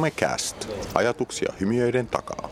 [0.00, 0.68] Somecast.
[0.94, 2.48] Ajatuksia hymiöiden takaa.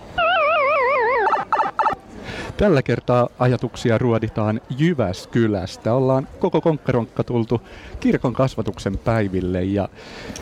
[2.56, 5.94] Tällä kertaa ajatuksia ruoditaan Jyväskylästä.
[5.94, 7.60] Ollaan koko konkkaronkka tultu
[8.00, 9.88] kirkon kasvatuksen päiville ja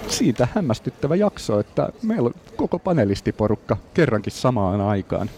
[0.09, 5.31] siitä hämmästyttävä jakso, että meillä on koko panelistiporukka kerrankin samaan aikaan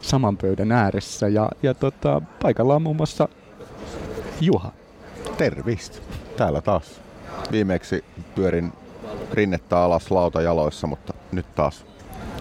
[0.00, 3.28] saman pöydän ääressä ja, ja tota, paikalla on muun muassa
[4.40, 4.72] Juha.
[5.38, 6.00] Tervist.
[6.36, 7.00] Täällä taas.
[7.52, 8.72] Viimeksi pyörin
[9.32, 11.86] rinnettä alas lautajaloissa, mutta nyt taas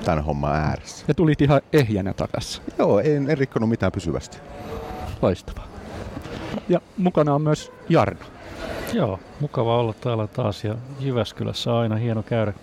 [0.06, 1.06] tämän homman ääressä.
[1.08, 2.64] Ja tulit ihan ehjänä takaisin.
[2.80, 4.38] Joo, en, en rikkonut mitään pysyvästi.
[5.22, 5.68] Loistavaa.
[6.70, 8.26] Ja mukana on myös Jarno.
[8.94, 12.54] Joo, mukava olla täällä taas ja Jyväskylässä on aina hieno käydä,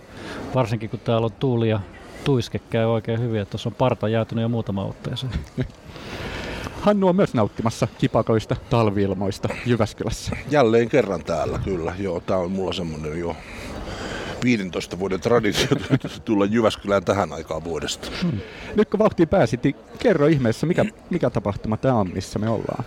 [0.54, 1.80] varsinkin kun täällä on tuuli ja
[2.24, 5.32] tuiske käy oikein hyvin, että tuossa on parta jäätynyt jo muutama otteeseen.
[6.82, 10.36] Hannu on myös nauttimassa kipakoista talviilmoista Jyväskylässä.
[10.50, 11.94] Jälleen kerran täällä, kyllä.
[11.98, 13.36] Joo, tää on mulla semmonen jo
[14.44, 15.66] 15 vuoden traditio
[16.24, 18.08] tulla Jyväskylään tähän aikaan vuodesta.
[18.22, 18.38] Hmm.
[18.76, 22.84] Nyt kun vauhtiin pääsit, niin kerro ihmeessä, mikä, mikä tapahtuma tämä on, missä me ollaan?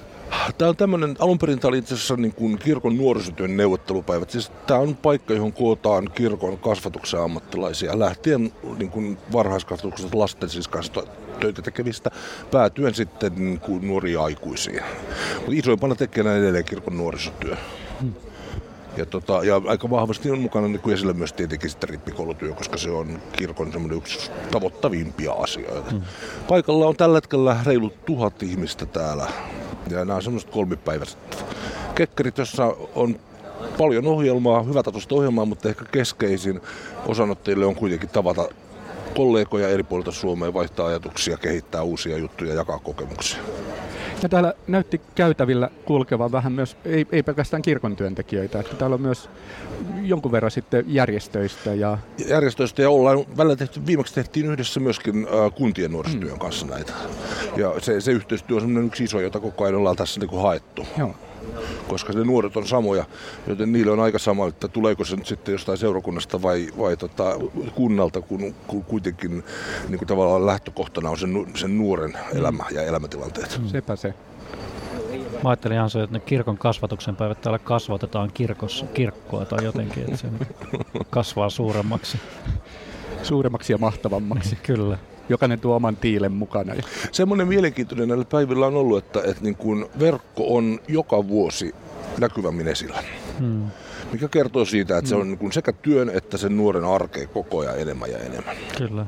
[0.57, 4.29] Tämä on tämmöinen, alun perin tämä oli itse asiassa niin kuin kirkon nuorisotyön neuvottelupäivät.
[4.29, 10.67] Siis tämä on paikka, johon kootaan kirkon kasvatuksen ammattilaisia lähtien niin kuin varhaiskasvatuksesta lasten siis
[10.67, 11.03] kanssa
[11.39, 12.11] töitä tekevistä
[12.51, 14.83] päätyen sitten niin kuin nuoria aikuisia.
[15.35, 17.55] Mutta isoimpana tekijänä edelleen kirkon nuorisotyö.
[18.01, 18.13] Hmm.
[18.97, 22.77] Ja, tota, ja aika vahvasti on mukana niin kuin esillä myös tietenkin sitä rippikoulutyö, koska
[22.77, 25.91] se on kirkon semmoinen yksi tavoittavimpia asioita.
[25.91, 26.01] Hmm.
[26.47, 29.27] Paikalla on tällä hetkellä reilu tuhat ihmistä täällä.
[29.89, 31.45] Ja nämä on semmoiset kolmipäiväiset
[31.95, 33.19] kekkerit, jossa on
[33.77, 36.61] paljon ohjelmaa, hyvätatoista ohjelmaa, mutta ehkä keskeisin
[37.05, 38.47] osanottajille on kuitenkin tavata
[39.15, 43.39] kollegoja eri puolilta Suomeen, vaihtaa ajatuksia, kehittää uusia juttuja, jakaa kokemuksia.
[44.23, 49.01] Ja täällä näytti käytävillä kulkevan vähän myös, ei, ei pelkästään kirkon työntekijöitä, että täällä on
[49.01, 49.29] myös
[50.01, 51.73] jonkun verran sitten järjestöistä.
[51.73, 51.97] Ja...
[52.27, 56.39] Järjestöistä ja ollaan välillä tehty, viimeksi tehtiin yhdessä myöskin äh, kuntien nuorisotyön mm.
[56.39, 56.93] kanssa näitä.
[57.57, 60.87] Ja se, se yhteistyö on yksi iso, jota koko ajan ollaan tässä niin kuin haettu.
[60.97, 61.15] Joo
[61.87, 63.05] koska ne nuoret on samoja,
[63.47, 67.23] joten niille on aika sama, että tuleeko se nyt sitten jostain seurakunnasta vai, vai tota,
[67.75, 69.43] kunnalta, kun, kun kuitenkin
[69.89, 73.59] niin kuin tavallaan lähtökohtana on sen, sen nuoren elämä ja elämäntilanteet.
[73.61, 73.67] Mm.
[73.67, 74.13] Sepä se.
[75.43, 80.03] Mä ajattelin ihan se, että ne kirkon kasvatuksen päivät täällä kasvatetaan kirkossa, kirkkoa tai jotenkin,
[80.03, 80.27] että se
[81.09, 82.19] kasvaa suuremmaksi.
[83.23, 84.55] Suuremmaksi ja mahtavammaksi.
[84.55, 84.97] Kyllä
[85.29, 86.73] jokainen tuo oman tiilen mukana.
[87.11, 91.75] Semmoinen mielenkiintoinen näillä päivillä on ollut, että, että niin kuin verkko on joka vuosi
[92.19, 93.03] näkyvämmin esillä.
[93.39, 93.65] Hmm.
[94.11, 95.09] Mikä kertoo siitä, että hmm.
[95.09, 98.55] se on niin kuin sekä työn että sen nuoren arkeen koko ajan enemmän ja enemmän.
[98.77, 99.05] Kyllä.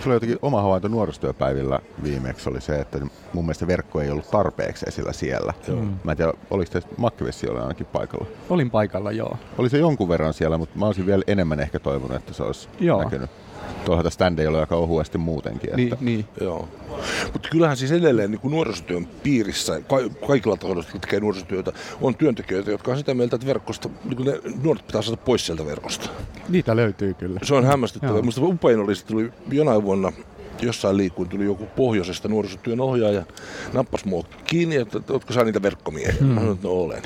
[0.00, 2.98] Sulla jotenkin oma havainto nuorisotyöpäivillä viimeksi oli se, että
[3.32, 5.54] mun mielestä verkko ei ollut tarpeeksi esillä siellä.
[5.68, 5.98] Mm.
[6.04, 8.26] Mä en tiedä, oliko te Makkivessi oli ainakin paikalla?
[8.50, 9.36] Olin paikalla, joo.
[9.58, 12.68] Oli se jonkun verran siellä, mutta mä olisin vielä enemmän ehkä toivonut, että se olisi
[12.80, 13.04] joo.
[13.04, 13.30] näkynyt
[13.84, 15.70] tuolla ständeillä on aika ohuesti muutenkin.
[15.76, 16.04] Niin, että.
[16.04, 16.46] Niin, niin.
[16.46, 16.68] Joo.
[17.32, 22.14] Mutta kyllähän siis edelleen niin kuin nuorisotyön piirissä, ka- kaikilla tahoilla, jotka tekee nuorisotyötä, on
[22.14, 25.66] työntekijöitä, jotka on sitä mieltä, että verkosta, niin kuin ne nuoret pitää saada pois sieltä
[25.66, 26.10] verkosta.
[26.48, 27.40] Niitä löytyy kyllä.
[27.42, 28.20] Se on hämmästyttävää.
[28.20, 30.12] Minusta upein oli, että tuli jonain vuonna
[30.62, 33.22] jossain liikkuun tuli joku pohjoisesta nuorisotyön ohjaaja,
[33.72, 36.14] nappas mua kiinni, että oletko sä niitä verkkomiehiä?
[36.20, 36.26] Mm.
[36.26, 37.02] Mä sanoin, että no olen.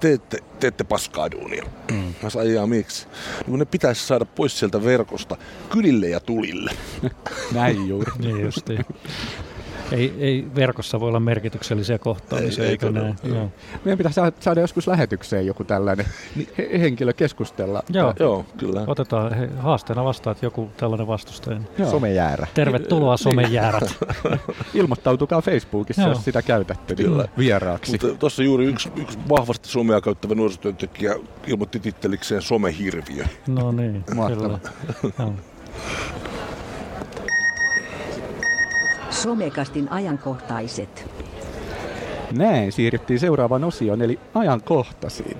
[0.00, 1.64] Teette, teette paskaa duunia.
[1.92, 2.14] Mm.
[2.22, 3.06] Mä sanoin, jaa miksi?
[3.46, 5.36] Niin ne pitäisi saada pois sieltä verkosta
[5.70, 6.70] kylille ja tulille.
[7.54, 8.12] Näin juuri.
[8.18, 8.84] niin justiin
[9.92, 13.16] ei, ei verkossa voi olla merkityksellisiä kohtaamisia, eikö näin?
[13.22, 13.48] Joo.
[13.84, 16.06] Meidän pitäisi saada joskus lähetykseen joku tällainen
[16.58, 17.82] he- henkilö keskustella.
[17.88, 18.84] Joo, Joo kyllä.
[18.86, 21.60] Otetaan he, haasteena vastaan, että joku tällainen vastustaja.
[21.90, 22.46] Somejäärä.
[22.54, 23.98] Tervetuloa somejäärät.
[24.74, 26.10] Ilmoittautukaa Facebookissa, Joo.
[26.10, 27.28] jos sitä käytätte kyllä.
[27.38, 27.98] vieraaksi.
[27.98, 31.14] Tuossa juuri yksi, yksi vahvasti somea käyttävä nuorisotyöntekijä
[31.46, 33.24] ilmoitti tittelikseen somehirviö.
[33.48, 34.58] No niin, kyllä.
[39.12, 41.10] Somekastin ajankohtaiset.
[42.32, 45.38] Näin siirryttiin seuraavaan osioon, eli ajankohtaisiin.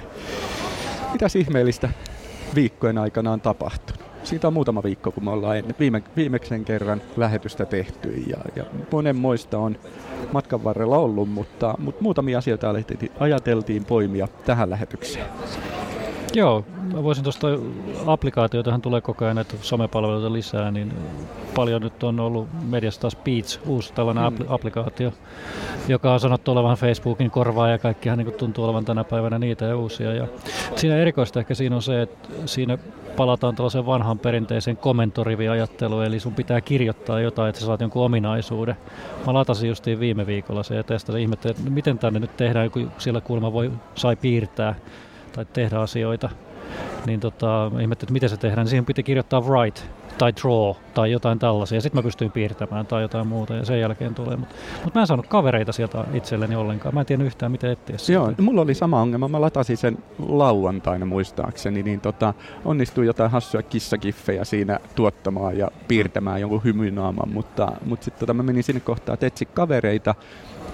[1.13, 1.89] Mitäs ihmeellistä
[2.55, 4.03] viikkojen aikana on tapahtunut?
[4.25, 9.17] Siitä on muutama viikko, kun me ollaan viime, viimeisen kerran lähetystä tehty ja, ja monen
[9.17, 9.79] muista on
[10.33, 12.75] matkan varrella ollut, mutta, mutta muutamia asioita
[13.21, 15.27] ajateltiin poimia tähän lähetykseen.
[16.35, 16.65] Joo,
[16.95, 17.47] mä voisin tuosta
[18.07, 20.93] applikaatioitahan tulee koko ajan näitä somepalveluita lisää, niin
[21.55, 24.47] paljon nyt on ollut mediassa taas Beats, uusi tällainen mm.
[24.49, 25.13] applikaatio,
[25.89, 29.77] joka on sanottu olevan Facebookin korvaa ja kaikkihan niin tuntuu olevan tänä päivänä niitä ja
[29.77, 30.13] uusia.
[30.13, 30.27] Ja
[30.77, 32.79] siinä erikoista ehkä siinä on se, että siinä
[33.17, 38.77] palataan tällaisen vanhan perinteisen komentoriviajatteluun, eli sun pitää kirjoittaa jotain, että sä saat jonkun ominaisuuden.
[39.27, 42.91] Mä latasin justiin viime viikolla se ja testasin, ihmettelin, että miten tänne nyt tehdään, kun
[42.99, 44.75] siellä kuulemma voi, sai piirtää
[45.33, 46.31] tai tehdä asioita.
[47.07, 49.81] niin tota, ihmettelin, että miten se tehdään, niin siihen piti kirjoittaa write
[50.19, 51.81] tai draw tai jotain tällaisia.
[51.81, 54.37] Sitten mä pystyin piirtämään tai jotain muuta ja sen jälkeen tulee.
[54.37, 56.95] Mutta mut mä en saanut kavereita sieltä itselleni ollenkaan.
[56.95, 58.13] Mä en tiedä yhtään miten etsiä sitä.
[58.13, 59.29] Joo, mulla oli sama ongelma.
[59.29, 59.99] Mä latasin sen
[60.29, 67.73] lauantaina muistaakseni, niin tota, onnistui jotain hassuja kissakiffejä siinä tuottamaan ja piirtämään jonkun hymynaaman, mutta,
[67.87, 70.15] mutta sitten tota, mä menin sinne kohtaan, että etsi kavereita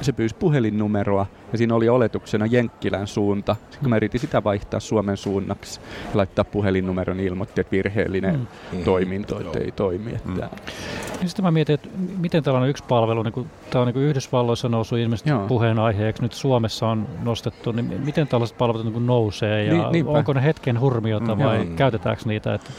[0.00, 3.54] se pyysi puhelinnumeroa ja siinä oli oletuksena Jenkkilän suunta.
[3.54, 8.48] Sitten kun mä yritin sitä vaihtaa Suomen suunnaksi ja laittaa puhelinnumeron, niin ilmoitti, että virheellinen
[8.72, 8.84] mm.
[8.84, 10.10] toiminto, että ei toimi.
[10.10, 10.28] Että...
[10.28, 11.26] Mm.
[11.26, 14.68] Sitten mä mietin, että miten tällainen yksi palvelu, niin kuin, tämä on niin kuin Yhdysvalloissa
[14.68, 15.46] noussut ilmeisesti Joo.
[15.46, 20.32] puheenaiheeksi, nyt Suomessa on nostettu, niin miten tällaiset palvelut niin kuin nousee ja niin, onko
[20.32, 21.76] ne hetken hurmiota mm, vai mm.
[21.76, 22.54] käytetäänkö niitä?
[22.54, 22.70] Että...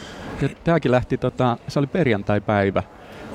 [0.42, 2.83] Ja tämäkin lähti, tota, se oli perjantai-päivä,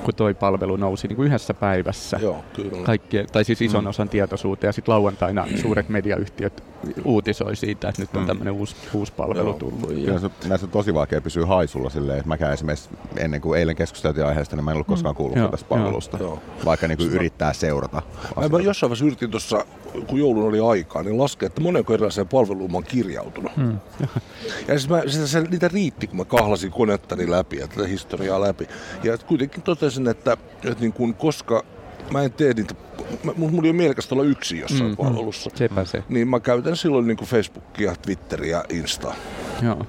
[0.05, 2.19] kun toi palvelu nousi niin kuin yhdessä päivässä.
[2.21, 2.83] Joo, kyllä.
[2.83, 3.89] Kaikki, tai siis ison mm.
[3.89, 6.63] osan tietoisuuteen ja sitten lauantaina suuret mediayhtiöt
[7.03, 8.27] uutisoi siitä, että nyt on mm.
[8.27, 9.59] tämmöinen uusi, uusi palvelu Joo.
[9.59, 9.97] tullut.
[9.97, 10.09] Ja...
[10.09, 14.25] Näissä, näissä on tosi vaikea pysyä haisulla silleen, että mäkään esimerkiksi ennen kuin eilen keskusteltiin
[14.25, 15.17] aiheesta, niin mä en ollut koskaan mm.
[15.17, 15.49] kuullut mm.
[15.49, 16.41] tästä palvelusta, Joo.
[16.65, 18.01] vaikka niin kuin yrittää seurata.
[18.41, 19.65] Mä, mä jossain vaiheessa yritin tuossa,
[20.07, 23.57] kun joulun oli aikaa, niin laskea, että monenko erilaiseen palveluun mä oon kirjautunut.
[23.57, 23.79] Mm.
[24.67, 28.41] ja siis mä, sitä, se, niitä riitti, kun mä kahlasin konettani läpi ja tätä historiaa
[28.41, 28.67] läpi.
[29.03, 31.63] Ja kuitenkin totesin, että, että niin kun, koska
[32.11, 32.75] mä en tee niitä,
[33.37, 35.49] mulla oli mielekästä olla yksi jossain mm, palvelussa.
[35.55, 36.03] Sepä se.
[36.09, 39.13] Niin mä käytän silloin niin kuin Facebookia, Twitteriä, Insta.
[39.61, 39.85] Joo.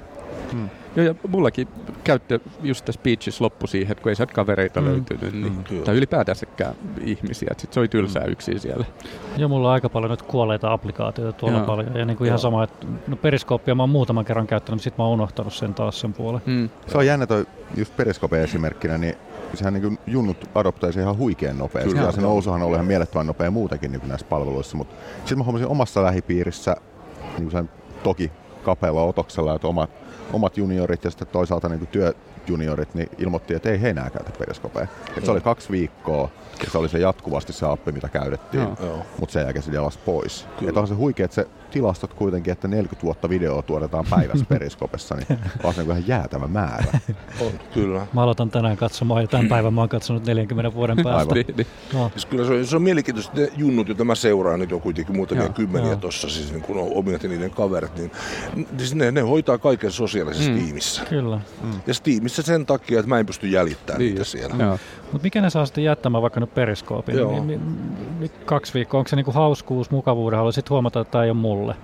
[0.53, 0.69] Mm.
[0.97, 1.69] Joo, ja mullakin
[2.05, 4.87] käyttö just tässä Beaches loppu siihen, että kun ei sieltä kavereita mm.
[4.87, 8.33] löytynyt, niin, mm, tai ylipäätänsäkään ihmisiä, että sit se oli tylsää mm.
[8.33, 8.85] yksin siellä.
[9.37, 11.67] Joo, mulla on aika paljon nyt kuolleita applikaatioita tuolla Joo.
[11.67, 14.85] paljon, ja niin kuin ihan sama, että no periskooppia mä oon muutaman kerran käyttänyt, mutta
[14.85, 16.43] sitten mä oon unohtanut sen taas sen puolen.
[16.47, 16.69] Mm.
[16.87, 17.47] Se on jännä toi
[17.77, 19.15] just periskoope esimerkkinä, niin
[19.55, 21.91] sehän niin junnut adoptoisi ihan huikean nopeasti.
[21.91, 24.77] Kyllä, ja se nousuhan oli ihan mielettömän nopea muutenkin niin näissä palveluissa.
[24.77, 26.77] Mutta sitten mä huomasin omassa lähipiirissä
[27.39, 27.71] niin sen
[28.03, 28.33] toki
[28.65, 29.91] kapealla otoksella, että omat,
[30.33, 34.87] omat juniorit ja sitten toisaalta niin työjuniorit niin ilmoitti, että ei he enää käytä periskopea.
[35.25, 36.31] Se oli kaksi viikkoa
[36.65, 38.69] ja se oli se jatkuvasti se appi, mitä käytettiin,
[39.21, 40.47] mutta sen jälkeen se jalasi pois.
[40.69, 45.15] Että on se huikea, että se tilastot kuitenkin, että 40 vuotta videoa tuotetaan päivässä periskopessa,
[45.15, 46.85] niin on se ihan jäätävä määrä.
[47.41, 48.07] On, kyllä.
[48.13, 51.35] Mä aloitan tänään katsomaan ja tämän päivän mä oon katsonut 40 vuoden päästä.
[51.35, 51.67] Niin, niin.
[51.95, 52.11] No.
[52.11, 55.17] Siis kyllä se on, se on mielenkiintoista, ne junnut, joita mä seuraan nyt jo kuitenkin
[55.17, 55.53] muutamia Joo.
[55.53, 58.11] kymmeniä tuossa, siis niin kun on omiat ja niiden kaverit, niin
[58.79, 60.59] siis ne, ne hoitaa kaiken sosiaalisessa mm.
[60.59, 61.03] tiimissä.
[61.05, 61.41] Kyllä.
[61.63, 61.73] Mm.
[61.87, 64.79] Ja tiimissä sen takia, että mä en pysty jäljittämään niin, niitä siellä.
[65.13, 67.17] Mutta mikä ne saa sitten jättämään vaikka nyt periskoopin?
[67.17, 67.43] Joo.
[67.43, 67.61] Mi,
[68.19, 71.75] mi, kaksi viikkoa, onko se niinku hauskuus, mukavuuden, haluaisit huomata, että tämä ei ole mulle?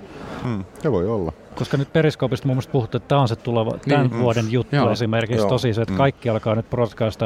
[0.44, 1.32] Mm, se voi olla.
[1.54, 4.20] Koska nyt Periskoopista mun mielestä puhuttu, että tämä on se tuleva, tämän niin.
[4.20, 4.90] vuoden juttu Joo.
[4.90, 5.48] esimerkiksi Joo.
[5.48, 5.98] tosi se, että mm.
[5.98, 6.66] kaikki alkaa nyt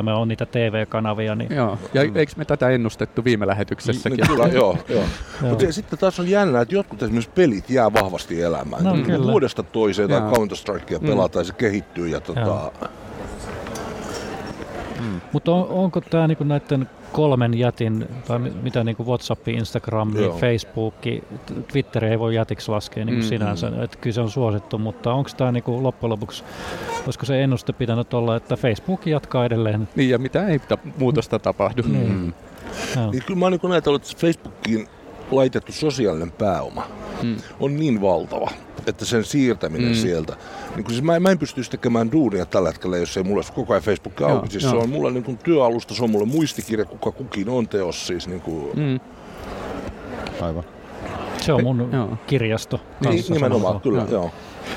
[0.02, 1.34] me on niitä TV-kanavia.
[1.34, 1.54] Niin...
[1.54, 2.16] Joo, ja mm.
[2.16, 4.16] eikö me tätä ennustettu viime lähetyksessäkin?
[4.16, 4.78] Niin, kyllä, joo.
[4.88, 5.04] joo.
[5.42, 5.50] joo.
[5.50, 8.84] Mutta sitten taas on jännä, että jotkut esimerkiksi pelit jää vahvasti elämään.
[8.84, 9.32] No, kyllä.
[9.32, 11.06] Vuodesta toiseen tai Counter-Strikea mm.
[11.06, 12.08] pelataan ja se kehittyy.
[12.08, 12.72] Ja tota...
[15.00, 15.20] Mm.
[15.32, 20.94] Mutta on, onko tämä niinku näiden kolmen jätin, tai mitä niin kuin WhatsApp, Instagram, Facebook,
[21.72, 23.82] Twitter ei voi jätiksi laskea niin kuin mm, sinänsä, mm.
[23.82, 26.44] että kyllä se on suosittu, mutta onko tämä niin kuin loppujen lopuksi,
[27.04, 29.88] olisiko se ennuste pitänyt olla, että Facebook jatkaa edelleen?
[29.96, 31.82] Niin ja mitä ei ta- muutosta tapahdu.
[31.82, 32.12] Niin.
[32.12, 32.32] Mm.
[33.10, 34.88] Niin kyllä mä oon niin ajatellut, että Facebookin
[35.31, 36.87] laitettu sosiaalinen pääoma
[37.23, 37.37] mm.
[37.61, 38.50] on niin valtava,
[38.87, 39.95] että sen siirtäminen mm.
[39.95, 40.37] sieltä,
[40.76, 43.73] niin siis mä, mä en pystyisi tekemään duunia tällä hetkellä, jos ei mulla olisi koko
[43.73, 44.33] ajan Facebook auki.
[44.33, 44.73] Joo, siis joo.
[44.73, 48.28] se on mulla niin kuin työalusta, se on mulle muistikirja, kuka kukin on teos siis.
[48.28, 48.78] Niin kuin...
[48.78, 49.00] mm.
[50.40, 50.64] Aivan.
[51.40, 52.80] Se on mun Pe- kirjasto.
[53.00, 54.11] Niin, nimenomaan, kyllä, joo.
[54.11, 54.30] joo.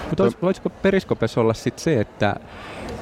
[0.09, 2.35] Mutta voisiko Periskopessa olla sit se, että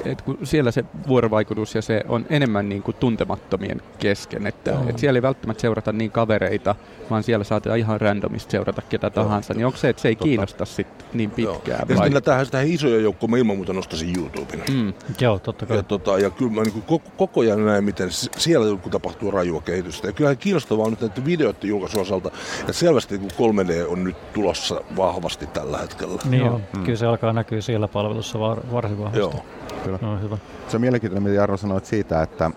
[0.04, 4.98] et kun siellä se vuorovaikutus ja se on enemmän niin kuin tuntemattomien kesken, että et
[4.98, 6.74] siellä ei välttämättä seurata niin kavereita,
[7.10, 10.24] vaan siellä saatetaan ihan randomista seurata ketä tahansa, niin onko se, että se ei Totta.
[10.24, 11.86] kiinnosta sit niin pitkään?
[11.88, 11.98] Joo.
[11.98, 14.62] Ja sitten tähän, tähän isoja joukkoja mä ilman muuta nostaisin YouTubeen.
[14.72, 14.92] Mm.
[15.20, 15.76] Joo, totta kai.
[15.76, 19.60] Ja, tota, ja kyllä mä niin koko, koko ajan näen, miten siellä kun tapahtuu rajua
[19.60, 20.08] kehitystä.
[20.08, 24.32] Ja kyllähän kiinnostavaa on nyt näiden videoiden julkaisun osalta, että selvästi kun 3D on nyt
[24.32, 26.22] tulossa vahvasti tällä hetkellä.
[26.24, 26.84] Niin joo, mm.
[26.84, 29.18] kyllä se alkaa näkyä siellä palvelussa var, varsin vahvasti.
[29.18, 29.44] Joo.
[29.84, 29.97] Kyllä.
[30.00, 30.38] No, hyvä.
[30.68, 32.50] Se on mielenkiintoinen, mitä Jarno sanoit siitä, että,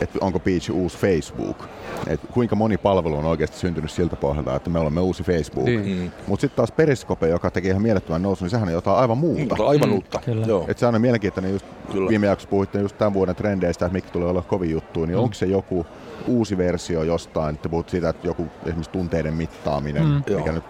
[0.00, 1.64] että onko Beach uusi Facebook.
[2.06, 5.64] Et kuinka moni palvelu on oikeasti syntynyt siltä pohjalta, että me olemme uusi Facebook.
[5.64, 5.98] Niin.
[5.98, 6.10] Mm.
[6.26, 9.54] Mutta sitten taas Periskope, joka teki ihan mielettömän nousun, niin sehän on jotain aivan muuta.
[9.54, 10.20] Mm, aivan uutta.
[10.26, 10.64] Mm, Joo.
[10.68, 12.08] Et se on mielenkiintoinen, just Kyllä.
[12.08, 15.22] viime jaksossa puhuitte just tämän vuoden trendeistä, että mikä tulee olla kovin juttu, niin mm.
[15.22, 15.86] onko se joku
[16.26, 20.14] uusi versio jostain, että puhut siitä, että joku esimerkiksi tunteiden mittaaminen, mm.
[20.14, 20.52] mikä Joo.
[20.52, 20.64] nyt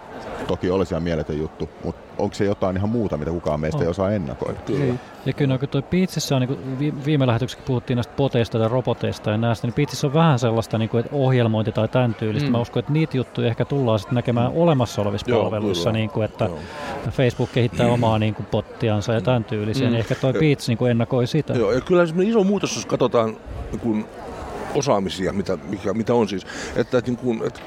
[0.47, 3.83] toki olisi ihan mieletön juttu, mutta onko se jotain ihan muuta, mitä kukaan meistä oh.
[3.83, 4.61] ei osaa ennakoida?
[4.67, 4.95] Kyllä.
[5.27, 6.43] Ja kyllä kun tuo Piitsissä on,
[6.79, 10.79] niin viime lähetyksessä puhuttiin näistä poteista tai roboteista ja näistä, niin Piitsissä on vähän sellaista
[10.79, 12.49] niin kuin, että ohjelmointi tai tämän tyylistä.
[12.49, 12.53] Mm.
[12.53, 16.25] Mä uskon, että niitä juttuja ehkä tullaan sitten näkemään olemassa olevissa Joo, palveluissa, niin kuin,
[16.25, 16.59] että Joo.
[17.11, 17.93] Facebook kehittää mm.
[17.93, 19.93] omaa niin kuin, pottiansa ja tämän tyylisiä, mm.
[19.93, 21.53] niin ehkä tuo Piits niin ennakoi sitä.
[21.53, 23.37] Joo, ja kyllä iso muutos, jos katsotaan
[23.73, 24.07] niin kun
[24.75, 26.47] osaamisia, mitä, mikä, mitä on siis.
[26.76, 27.61] Että, että, niin kuin, että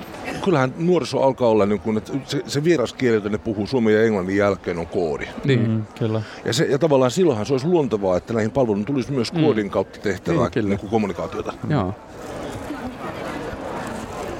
[0.43, 4.03] kyllähän nuoriso alkaa olla, niin kuin, että se, se vieraskieli, jota ne puhuu suomen ja
[4.03, 5.27] englannin jälkeen, on koodi.
[5.43, 6.21] Niin, mm, kyllä.
[6.45, 9.41] Ja, se, ja tavallaan silloinhan se olisi luontevaa, että näihin palveluihin tulisi myös mm.
[9.41, 11.53] koodin kautta tehtävää niin, niin kuin kommunikaatiota.
[11.69, 11.93] Joo.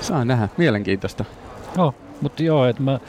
[0.02, 0.50] Saa nähdä.
[0.58, 1.26] Mielenkiintoista.
[1.78, 1.94] Joo.
[2.22, 3.00] Mutta joo, että mä,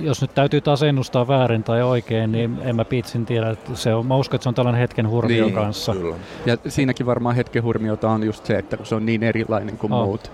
[0.00, 3.50] jos nyt täytyy taas ennustaa väärin tai oikein, niin en mä pitsin tiedä.
[3.50, 5.92] Että se on, mä uskon, että se on tällainen hetken hurmio niin, kanssa.
[5.92, 6.16] Kyllä.
[6.46, 9.92] Ja siinäkin varmaan hetken hurmiota on just se, että kun se on niin erilainen kuin
[9.92, 10.04] oh.
[10.04, 10.30] muut.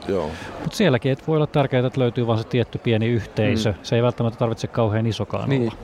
[0.61, 3.71] Mutta sielläkin että voi olla tärkeää, että löytyy vain se tietty pieni yhteisö.
[3.71, 3.79] Mm.
[3.83, 5.63] Se ei välttämättä tarvitse kauhean isokaan niin.
[5.63, 5.75] olla.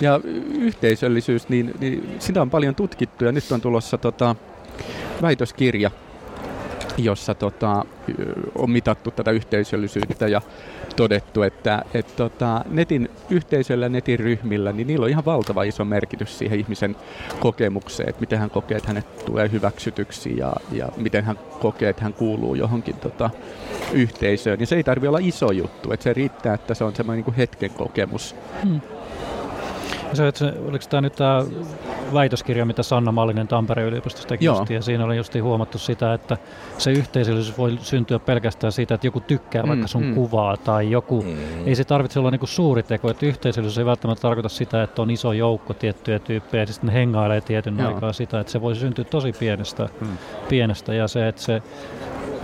[0.00, 0.20] Ja
[0.58, 4.36] yhteisöllisyys, niin, niin sitä on paljon tutkittu ja nyt on tulossa tota,
[5.22, 5.90] väitöskirja
[6.98, 7.84] jossa tota,
[8.54, 10.42] on mitattu tätä yhteisöllisyyttä ja
[10.96, 16.38] todettu, että et, tota, netin yhteisöllä, netin ryhmillä, niin niillä on ihan valtava iso merkitys
[16.38, 16.96] siihen ihmisen
[17.40, 22.02] kokemukseen, että miten hän kokee, että hänet tulee hyväksytyksi ja, ja miten hän kokee, että
[22.02, 23.30] hän kuuluu johonkin tota,
[23.92, 24.60] yhteisöön.
[24.60, 27.34] Ja se ei tarvitse olla iso juttu, että se riittää, että se on semmoinen niin
[27.36, 28.34] hetken kokemus.
[28.62, 28.80] Hmm.
[30.14, 31.44] Se, että se, oliko tämä nyt tämä
[32.14, 36.36] väitöskirja, mitä Sanna Mallinen Tampereen yliopistosta teki ja siinä oli just huomattu sitä, että
[36.78, 40.14] se yhteisöllisyys voi syntyä pelkästään siitä, että joku tykkää mm, vaikka sun mm.
[40.14, 41.66] kuvaa tai joku, mm.
[41.66, 45.10] ei se tarvitse olla niinku suuri teko, että yhteisöllisyys ei välttämättä tarkoita sitä, että on
[45.10, 47.88] iso joukko tiettyjä tyyppejä ja sitten ne hengailee tietyn Joo.
[47.94, 50.08] aikaa sitä, että se voi syntyä tosi pienestä, mm.
[50.48, 51.62] pienestä ja se, että se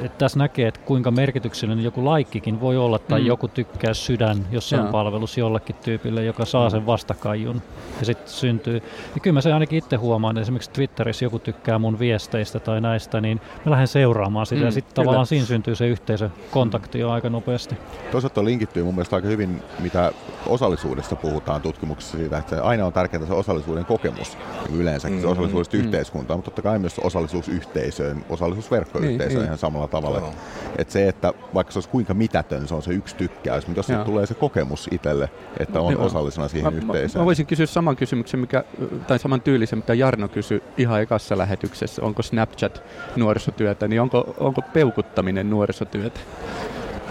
[0.02, 3.26] että tässä näkee, että kuinka merkityksellinen joku laikkikin voi olla, tai mm.
[3.26, 4.92] joku tykkää sydän jossain Joo.
[4.92, 7.59] palvelussa jollekin tyypille, joka saa sen vastakajun.
[8.00, 8.82] Ja sitten syntyy.
[9.14, 12.80] Ja kyllä mä se ainakin itse huomaan, että esimerkiksi Twitterissä joku tykkää mun viesteistä tai
[12.80, 17.10] näistä, niin mä lähden seuraamaan sitä, mm, ja sitten tavallaan siinä syntyy se yhteisökontakti jo
[17.10, 17.74] aika nopeasti.
[18.12, 20.12] Toisaalta linkittyy mun mielestä aika hyvin, mitä
[20.46, 24.38] osallisuudesta puhutaan tutkimuksessa siitä, että aina on tärkeää se osallisuuden kokemus
[24.72, 29.44] yleensäkin, mm, se osallisuudesta mm, yhteiskuntaan, mutta totta kai myös osallisuus yhteisöön, osallisuus verkkoyhteisöön niin,
[29.44, 30.18] ihan samalla tavalla.
[30.18, 30.32] Että
[30.78, 33.86] et se, että vaikka se olisi kuinka mitätön, se on se yksi tykkäys, mutta jos
[33.86, 36.04] siitä tulee se kokemus itselle, että on Joo.
[36.04, 37.20] osallisena siihen mä, yhteisöön.
[37.20, 38.64] Mä, mä voisin kysyä saman kysymyksen, mikä,
[39.07, 42.02] tai saman tyylisen, mitä Jarno kysyi ihan ekassa lähetyksessä.
[42.02, 42.83] Onko Snapchat
[43.16, 46.21] nuorisotyötä, niin onko, onko peukuttaminen nuorisotyötä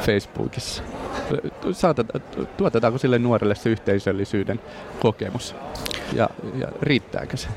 [0.01, 0.84] Facebookissa?
[1.72, 2.19] Saateta,
[2.58, 4.62] tuotetaanko sille nuorelle se yhteisöllisyyden
[5.00, 5.55] kokemus?
[6.13, 7.48] Ja, ja riittääkö se?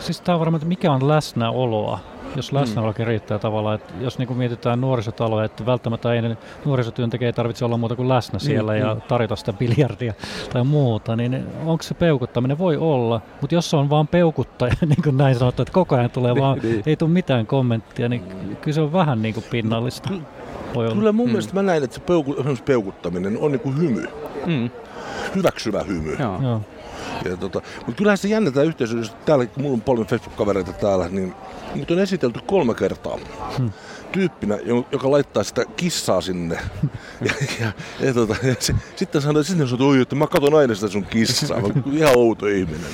[0.00, 3.08] Siis tämä on varmaan, että mikä on läsnäoloa jos läsnäolokin mm.
[3.08, 6.22] riittää tavallaan, että jos niin kuin mietitään nuorisotaloja, että välttämättä ei
[6.64, 9.00] nuorisotyöntekijä ei tarvitse olla muuta kuin läsnä niin, siellä mm, ja mm.
[9.00, 10.14] tarjota sitä biljardia
[10.52, 12.58] tai muuta, niin onko se peukuttaminen?
[12.58, 16.10] Voi olla, mutta jos se on vaan peukuttaja, niin kuin näin sanottu, että koko ajan
[16.10, 16.82] tulee vaan, niin.
[16.86, 18.22] ei tule mitään kommenttia, niin
[18.60, 20.10] kyllä se on vähän niin kuin pinnallista.
[20.74, 21.32] Voi Kyllä mun mm.
[21.32, 24.06] mielestä mä näin, että se peuku, peukuttaminen on niin kuin hymy.
[24.46, 24.70] Mm.
[25.34, 26.16] Hyväksyvä hymy.
[26.18, 26.42] Joo.
[26.42, 26.60] Joo.
[27.24, 30.72] Ja tota, mutta kyllähän se jännä tämä yhteisö, jos täällä, kun mulla on paljon Facebook-kavereita
[30.72, 31.34] täällä, niin
[31.74, 33.18] mut on esitelty kolme kertaa.
[33.56, 33.70] Hmm
[34.14, 34.58] tyyppinä,
[34.92, 36.58] joka laittaa sitä kissaa sinne.
[37.20, 37.72] ja, ja,
[38.06, 41.04] ja, tota, ja se, sitten sanoo, että sitten sanoo, että mä katson aina sitä sun
[41.04, 41.60] kissaa.
[41.60, 42.86] Mä ihan outo ihminen.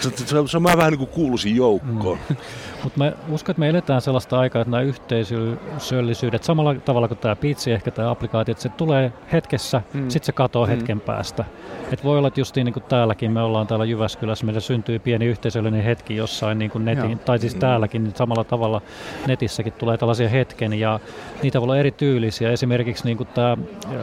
[0.00, 2.18] se, se, se, se, on vähän niin kuin kuuluisin joukkoon.
[2.28, 2.36] Mm.
[2.84, 7.36] Mutta mä uskon, että me eletään sellaista aikaa, että nämä yhteisöllisyydet, samalla tavalla kuin tämä
[7.36, 10.08] pitsi, ehkä tämä applikaatio, että se tulee hetkessä, mm.
[10.08, 10.70] sitten se katoaa mm.
[10.70, 11.44] hetken päästä.
[11.92, 15.26] Et voi olla, että justiin niin kuin täälläkin, me ollaan täällä Jyväskylässä, meillä syntyy pieni
[15.26, 17.20] yhteisöllinen hetki jossain niin kuin netin, Joo.
[17.24, 17.60] tai siis mm.
[17.60, 18.82] täälläkin, niin samalla tavalla
[19.26, 21.00] netissäkin tulee tällaisia hetken, ja
[21.42, 22.50] niitä voi olla erityylisiä.
[22.50, 23.56] Esimerkiksi niin kuin tämä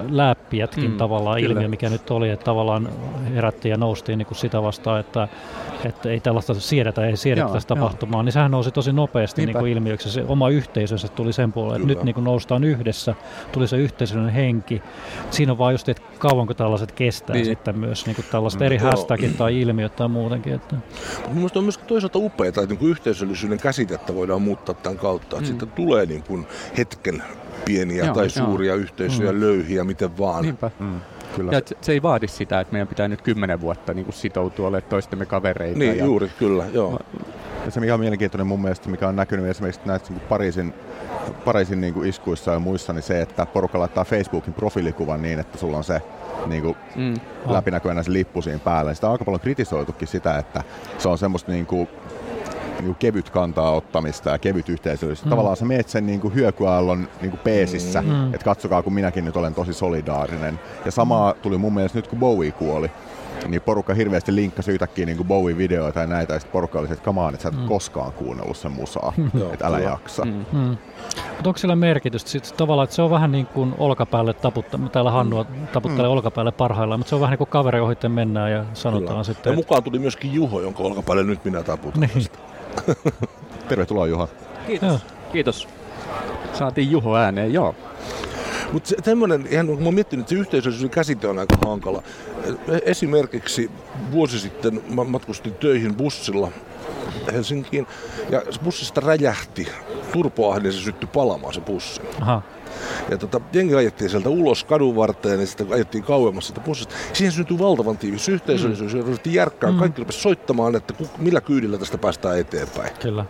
[0.09, 1.53] läppiätkin mm, tavallaan kyllä.
[1.53, 2.89] ilmiö, mikä nyt oli, että tavallaan
[3.33, 5.27] herättiin ja noustiin niin kuin sitä vastaan, että,
[5.85, 9.71] että ei tällaista siedetä, ei siedetä tästä tapahtumaa, niin sehän nousi tosi nopeasti niin kuin
[9.71, 10.11] ilmiöksi.
[10.11, 13.15] Se oma yhteisönsä tuli sen puolelle, että nyt niin kuin noustaan yhdessä,
[13.51, 14.81] tuli se yhteisöllinen henki.
[15.31, 17.45] Siinä on vaan just, että kauanko tällaiset kestää niin.
[17.45, 20.53] sitten myös niin kuin tällaiset eri hashtagit tai ilmiöt tai muutenkin.
[20.53, 20.75] Että.
[21.31, 25.41] Mielestäni on myös toisaalta upeaa, että niin kuin yhteisöllisyyden käsitettä voidaan muuttaa tämän kautta, että
[25.41, 25.45] mm.
[25.45, 27.23] sitten tulee niin kuin hetken
[27.65, 28.77] pieniä joo, tai suuria joo.
[28.81, 29.39] yhteisöjä, mm.
[29.39, 30.43] löyhiä, miten vaan.
[30.43, 30.71] Niinpä.
[30.79, 31.01] Mm.
[31.35, 31.51] Kyllä.
[31.51, 34.89] Ja se ei vaadi sitä, että meidän pitää nyt kymmenen vuotta niin kuin sitoutua olemaan
[34.89, 35.79] toistemme kavereita.
[35.79, 36.05] Niin, ja...
[36.05, 36.99] juuri, kyllä, joo.
[37.65, 40.73] Ja se mikä on mielenkiintoinen mun mielestä, mikä on näkynyt esimerkiksi näissä niin Pariisin,
[41.45, 45.57] Pariisin niin kuin iskuissa ja muissa, niin se, että porukka laittaa Facebookin profiilikuvan niin, että
[45.57, 46.01] sulla on se
[46.45, 47.13] niin kuin mm.
[47.45, 48.93] läpinäkyvänä se lippu siinä päällä.
[48.93, 50.63] Sitä on aika paljon kritisoitukin sitä, että
[50.97, 51.87] se on semmoista niin kuin
[52.81, 55.25] niin kevyt kantaa ottamista ja kevyt yhteisöllisyys.
[55.25, 55.29] Mm.
[55.29, 58.33] Tavallaan sä meet sen niin kuin hyökyaallon niin kuin peesissä, mm.
[58.33, 60.59] että katsokaa kun minäkin nyt olen tosi solidaarinen.
[60.85, 62.91] Ja samaa tuli mun mielestä nyt kun Bowie kuoli
[63.47, 67.05] niin porukka hirveästi linkkasi yhtäkkiä niin kuin Bowie-videoita ja näitä, ja sitten porukka oli että
[67.05, 67.67] kamaan, että sä et mm.
[67.67, 69.13] koskaan kuunnellut sen musaa,
[69.53, 70.25] että älä jaksa.
[70.25, 70.45] Mm.
[70.51, 70.77] Mm.
[71.29, 72.29] Mutta onko sillä merkitystä?
[72.29, 76.13] Sitten tavallaan, että se on vähän niin kuin olkapäälle taputta, täällä Hannua taputtelee mm.
[76.13, 79.23] olkapäälle parhaillaan, mutta se on vähän niin kuin kaveri ohitten mennään ja sanotaan Kyllä.
[79.23, 79.49] sitten.
[79.49, 79.65] Ja että...
[79.65, 82.01] mukaan tuli myöskin Juho, jonka olkapäälle nyt minä taputan.
[82.01, 82.25] Niin.
[83.69, 84.27] Tervetuloa Juha.
[84.67, 84.89] Kiitos.
[84.89, 84.99] Joo.
[85.31, 85.67] Kiitos.
[86.53, 87.75] Saatiin Juho ääneen, joo.
[88.73, 92.03] Mutta tämmöinen, ihan kun mä miettinyt, että se yhteisöllisyyden käsite on aika hankala.
[92.83, 93.71] Esimerkiksi
[94.11, 96.51] vuosi sitten mä matkustin töihin bussilla
[97.33, 97.87] Helsinkiin
[98.29, 99.67] ja bussista räjähti
[100.13, 102.01] turpoahde ja se syttyi palamaan se bussi.
[102.21, 102.41] Aha.
[103.11, 106.95] Ja tota, jengi ajettiin sieltä ulos kadun varteen ja sitten ajettiin kauemmas sitä bussista.
[107.13, 108.99] Siihen syntyi valtavan tiivis yhteisöllisyys mm.
[108.99, 109.73] ja ruvettiin järkkään.
[109.73, 109.79] Mm.
[109.79, 112.91] Kaikki rupesi soittamaan, että millä kyydillä tästä päästään eteenpäin.
[113.01, 113.25] Kyllä.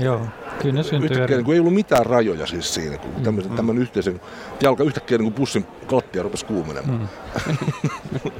[0.00, 0.20] Joo.
[0.62, 3.52] Kyllä ne syntyy yhtäkkiä niin kuin ei ollut mitään rajoja siis siinä, kun mm, tämmöisen,
[3.52, 3.56] mm.
[3.56, 4.20] tämän yhteisen
[4.62, 7.00] jalka yhtäkkiä niin kuin bussin kattia rupesi kuumenemaan.
[7.00, 8.30] Mm.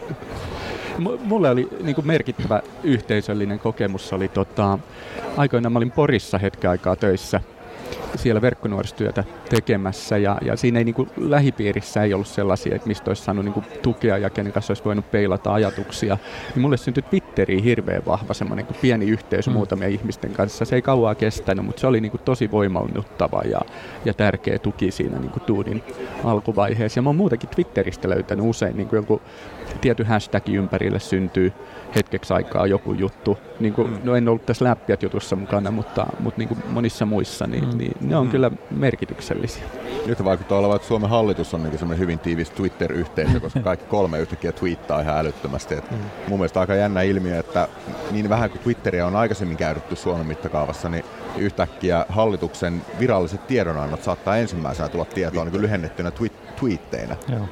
[1.25, 4.13] Mulle oli niin kuin merkittävä yhteisöllinen kokemus.
[4.13, 4.79] Oli, tota,
[5.37, 7.41] aikoinaan mä olin Porissa hetken aikaa töissä
[8.17, 13.11] siellä verkkonuorisotyötä tekemässä ja, ja siinä ei niin kuin, lähipiirissä ei ollut sellaisia, että mistä
[13.11, 16.19] olisi saanut niin kuin, tukea ja kenen kanssa olisi voinut peilata ajatuksia.
[16.55, 19.53] Niin mulle syntyi Twitteriin hirveän vahva semmoinen niin pieni yhteys mm.
[19.53, 20.65] muutamia ihmisten kanssa.
[20.65, 23.61] Se ei kauaa kestänyt, mutta se oli niin kuin, tosi voimalluttava ja,
[24.05, 25.83] ja tärkeä tuki siinä niin kuin, tuudin
[26.25, 26.99] alkuvaiheessa.
[26.99, 29.21] Ja mä oon muutenkin Twitteristä löytänyt usein niin kuin jonkun
[29.81, 31.53] tietty hashtag ympärille syntyy
[31.95, 33.39] hetkeksi aikaa joku juttu.
[33.61, 34.01] Niin kuin, mm.
[34.05, 37.79] No en ollut tässä läppiät jutussa mukana, mutta, mutta niin kuin monissa muissa, niin, mm.
[37.79, 38.31] niin ne on mm.
[38.31, 39.65] kyllä merkityksellisiä.
[40.07, 44.19] Nyt vaikuttaa olevan, että Suomen hallitus on niin semmoinen hyvin tiivis Twitter-yhteisö, koska kaikki kolme
[44.19, 45.75] yhtäkkiä twiittaa ihan älyttömästi.
[45.75, 45.99] Et mm.
[46.29, 47.69] Mun mielestä aika jännä ilmiö, että
[48.11, 51.05] niin vähän kuin Twitteriä on aikaisemmin käytetty Suomen mittakaavassa, niin
[51.39, 57.17] yhtäkkiä hallituksen viralliset tiedonannot saattaa ensimmäisenä tulla tietoon niin lyhennettynä twi- twiitteinä.
[57.29, 57.49] Joo.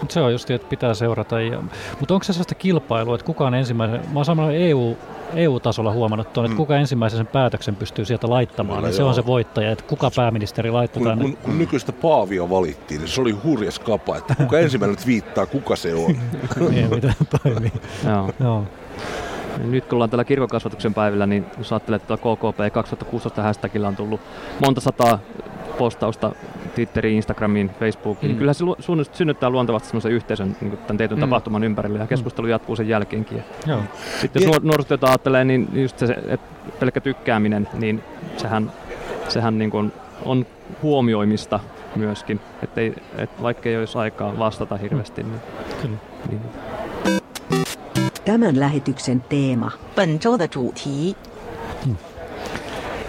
[0.00, 1.40] Mutta se on just, että pitää seurata.
[1.40, 1.62] Ja,
[2.00, 4.96] mutta onko se sellaista kilpailua, että kukaan ensimmäisen, mä oon EU,
[5.34, 6.56] EU-tasolla huomannut tuon, että mm.
[6.56, 10.10] kuka ensimmäisen sen päätöksen pystyy sieltä laittamaan, Kyllä, niin se on se voittaja, että kuka
[10.16, 14.58] pääministeri laittaa kun, kun, kun nykyistä Paavia valittiin, niin se oli hurjas kapa, että kuka
[14.64, 16.16] ensimmäinen viittaa, kuka se on.
[16.70, 17.72] niin, mitä toimii.
[18.08, 18.30] Joo.
[18.40, 18.64] Joo.
[19.64, 24.20] Nyt kun ollaan tällä kirkokasvatuksen päivillä, niin jos ajattelee, että KKP 2016 hashtagilla on tullut
[24.64, 25.18] monta sataa
[25.78, 26.32] postausta
[26.75, 28.33] Twitteriin, Instagramiin, Facebookiin, niin mm.
[28.33, 31.21] niin kyllä se synnyttää luontevasti sellaisen yhteisön niin tämän tietyn mm.
[31.21, 32.51] tapahtuman ympärille ja keskustelu mm.
[32.51, 33.37] jatkuu sen jälkeenkin.
[33.37, 33.79] Ja Joo.
[34.21, 36.47] Sitten jos nuorisotyötä ajattelee, niin just se, että
[36.79, 38.03] pelkkä tykkääminen, niin
[38.37, 38.71] sehän,
[39.27, 39.91] sehän niin kuin
[40.25, 40.45] on
[40.83, 41.59] huomioimista
[41.95, 42.81] myöskin, että
[43.17, 45.23] et vaikka ei olisi aikaa vastata hirveästi.
[45.23, 45.39] Niin,
[45.81, 45.97] kyllä.
[46.29, 46.41] Niin.
[48.25, 49.71] Tämän lähetyksen teema.
[49.95, 51.15] 本周的主题.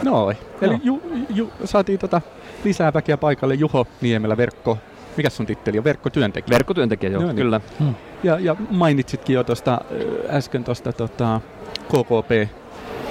[0.03, 0.37] Noin.
[0.61, 1.03] Eli ju,
[1.35, 2.21] ju, saatiin tota
[2.64, 3.54] lisää väkeä paikalle.
[3.54, 4.78] Juho Niemelä, verkko,
[5.18, 5.84] mikä sun titteli on?
[5.84, 6.56] Verkkotyöntekijä?
[6.56, 7.36] Verkkotyöntekijä, joo, joo niin.
[7.36, 7.62] kyllä.
[7.80, 7.96] Hmm.
[8.24, 9.82] Ja, ja mainitsitkin jo tuosta
[10.30, 11.42] äsken tuosta tota,
[11.88, 12.52] KKP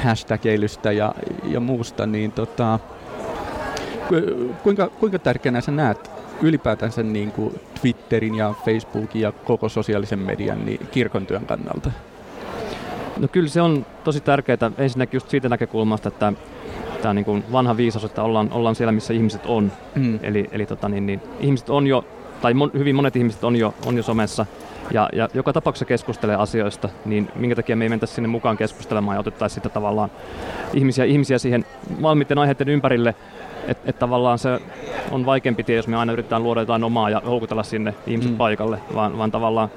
[0.03, 2.79] hashtageilystä ja, ja muusta, niin tota,
[4.63, 6.11] kuinka, kuinka tärkeänä sä näet
[6.43, 11.91] ylipäätänsä niin kuin Twitterin ja Facebookin ja koko sosiaalisen median niin kirkon työn kannalta?
[13.19, 16.33] No kyllä se on tosi tärkeää ensinnäkin just siitä näkökulmasta, että
[17.03, 19.73] tämä niin kuin vanha viisaus, että ollaan, ollaan siellä, missä ihmiset on.
[19.95, 20.19] Mm.
[20.23, 22.05] Eli, eli tota, niin, niin, ihmiset on jo,
[22.43, 24.47] tai mon, hyvin monet ihmiset on jo, on jo somessa,
[24.91, 29.15] ja, ja joka tapauksessa keskustelee asioista, niin minkä takia me ei mentäisi sinne mukaan keskustelemaan
[29.15, 30.11] ja otettaisiin sitä tavallaan
[30.75, 31.65] ihmisiä, ihmisiä siihen
[32.03, 33.15] valmiiden aiheiden ympärille,
[33.69, 34.61] että et tavallaan se
[35.11, 38.37] on vaikeampi tie, jos me aina yritetään luoda jotain omaa ja houkutella sinne ihmiset mm.
[38.37, 39.69] paikalle, vaan, vaan tavallaan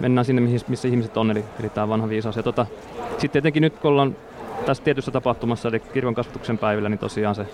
[0.00, 2.36] mennään sinne, missä ihmiset on, eli, eli tämä vanha viisaus.
[2.36, 2.66] Ja tota,
[3.10, 4.16] sitten tietenkin nyt, kun ollaan
[4.66, 7.46] tässä tietyssä tapahtumassa, eli kirkon kasvatuksen päivillä, niin tosiaan se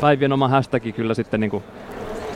[0.00, 1.64] päivien oma hashtag kyllä sitten niin kuin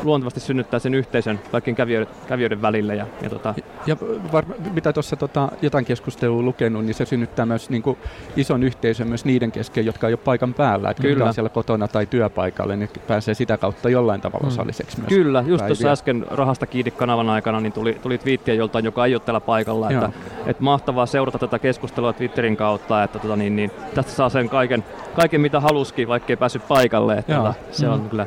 [0.02, 2.94] luontevasti synnyttää sen yhteisön kaikkien kävijöiden, kävijöiden välille.
[2.94, 3.54] Ja, ja, tota...
[3.86, 3.96] ja
[4.32, 7.98] var, mitä tuossa tota, jotain keskustelua lukenut, niin se synnyttää myös niin kuin,
[8.36, 10.90] ison yhteisön myös niiden kesken, jotka ei ole paikan päällä.
[10.90, 11.32] Että Kyllä.
[11.32, 14.48] siellä kotona tai työpaikalle, niin pääsee sitä kautta jollain tavalla mm.
[14.48, 15.08] osalliseksi myös.
[15.08, 19.14] Kyllä, just tuossa äsken Rahasta kiinni kanavan aikana niin tuli, tuli twiittiä joltain, joka ei
[19.14, 19.90] ole täällä paikalla.
[19.90, 20.10] Että,
[20.46, 24.84] että, mahtavaa seurata tätä keskustelua Twitterin kautta, että tota, niin, niin, tästä saa sen kaiken,
[25.14, 27.18] kaiken mitä haluskin, vaikka ei päässyt paikalle.
[27.18, 28.08] Että, tota, se on mm.
[28.08, 28.26] kyllä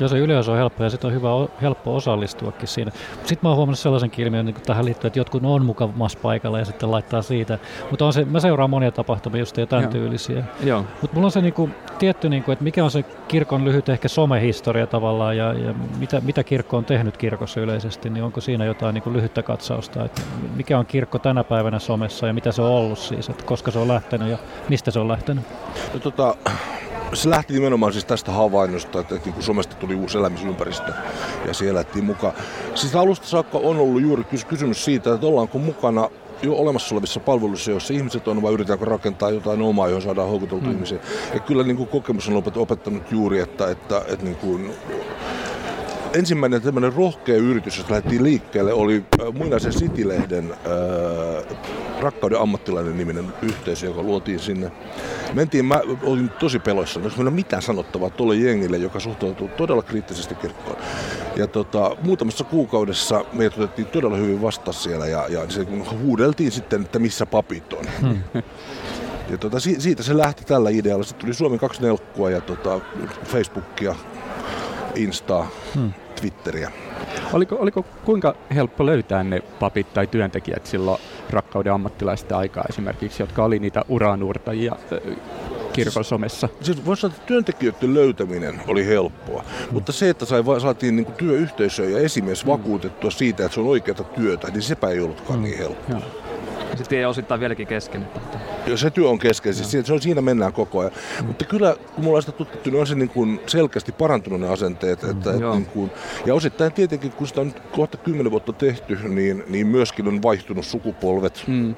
[0.00, 1.28] Joo, se yleisö on helppo ja sitten on hyvä,
[1.62, 2.90] helppo osallistuakin siinä.
[3.18, 6.64] Sitten mä oon huomannut sellaisen ilmiön niin tähän liittyen, että jotkut on mukavassa paikalla ja
[6.64, 7.58] sitten laittaa siitä.
[7.90, 9.92] Mutta on se, mä seuraan monia tapahtumia just tämän Joo.
[9.92, 10.44] tyylisiä.
[11.00, 13.88] Mutta mulla on se niin kuin, tietty, niin kuin, että mikä on se kirkon lyhyt
[13.88, 18.64] ehkä somehistoria tavallaan ja, ja mitä, mitä kirkko on tehnyt kirkossa yleisesti, niin onko siinä
[18.64, 20.22] jotain niin kuin lyhyttä katsausta, että
[20.56, 23.78] mikä on kirkko tänä päivänä somessa ja mitä se on ollut siis, että koska se
[23.78, 25.44] on lähtenyt ja mistä se on lähtenyt?
[25.94, 26.34] No, tota,
[27.14, 30.92] se lähti nimenomaan siis tästä havainnosta, että, että niin somesta tuli uusi elämysympäristö
[31.46, 32.32] ja siellä lähtiin mukaan.
[32.74, 36.08] Siis alusta saakka on ollut juuri kysymys siitä, että ollaanko mukana
[36.42, 40.66] jo olemassa olevissa palveluissa, joissa ihmiset on, vai yritetäänkö rakentaa jotain omaa, johon saadaan houkuteltua
[40.66, 40.74] hmm.
[40.74, 40.98] ihmisiä.
[41.34, 44.70] Ja kyllä niin kuin kokemus on opettanut juuri, että, että, että niin kuin,
[46.14, 51.56] ensimmäinen tämmöinen rohkea yritys, josta lähdettiin liikkeelle, oli äh, muinaisen City-lehden äh,
[52.00, 54.72] Rakkauden ammattilainen niminen yhteisö, joka luotiin sinne.
[55.34, 59.82] Mentiin, mä olin tosi peloissa, jos meillä on mitään sanottavaa tuolle jengille, joka suhtautuu todella
[59.82, 60.76] kriittisesti kirkkoon.
[61.36, 65.66] Ja tota, muutamassa kuukaudessa meidät otettiin todella hyvin vasta siellä ja, ja se,
[66.02, 67.84] huudeltiin sitten, että missä papit on.
[68.00, 68.22] Hmm.
[69.30, 71.04] Ja tota, siitä se lähti tällä idealla.
[71.04, 72.80] Sitten tuli Suomen kaksi nelkkua ja tota,
[73.24, 73.94] Facebookia
[74.94, 75.92] Instaa, hmm.
[76.20, 76.70] Twitteriä.
[77.32, 81.00] Oliko, oliko kuinka helppo löytää ne papit tai työntekijät silloin
[81.30, 84.76] rakkauden ammattilaisten aikaa esimerkiksi, jotka oli niitä uranuurtajia
[85.72, 86.48] kirkon somessa?
[86.60, 89.74] Siis voisi sanoa, että työntekijöiden löytäminen oli helppoa, hmm.
[89.74, 92.52] mutta se, että sai, saatiin niin työyhteisö ja esimies hmm.
[92.52, 95.44] vakuutettua siitä, että se on oikeata työtä, niin sepä ei ollutkaan hmm.
[95.44, 96.27] niin helppoa.
[96.74, 98.08] Se tie osittain vieläkin kesken.
[98.66, 100.92] Ja se työ on kesken, siis se on, siinä mennään koko ajan.
[101.20, 101.26] Mm.
[101.26, 104.48] Mutta kyllä, kun mulla on sitä tutkittu, niin on se niin kuin selkeästi parantunut ne
[104.48, 105.02] asenteet.
[105.02, 105.90] Mm, että, mm, niin kuin,
[106.26, 110.64] ja osittain tietenkin, kun sitä on kohta kymmenen vuotta tehty, niin, niin myöskin on vaihtunut
[110.64, 111.44] sukupolvet.
[111.46, 111.74] Mm.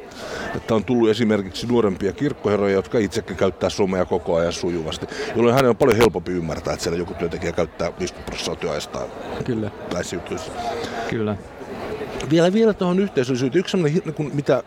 [0.56, 5.70] Että on tullut esimerkiksi nuorempia kirkkoherroja, jotka itsekin käyttää somea koko ajan sujuvasti, jolloin hänen
[5.70, 9.08] on paljon helpompi ymmärtää, että siellä joku työntekijä käyttää 50 prosenttia työajastaan
[9.44, 9.70] Kyllä.
[11.10, 11.36] Kyllä.
[12.30, 13.60] Vielä, vielä tuohon yhteisöllisyyteen.
[13.60, 14.62] Yksi sellainen, niin mitä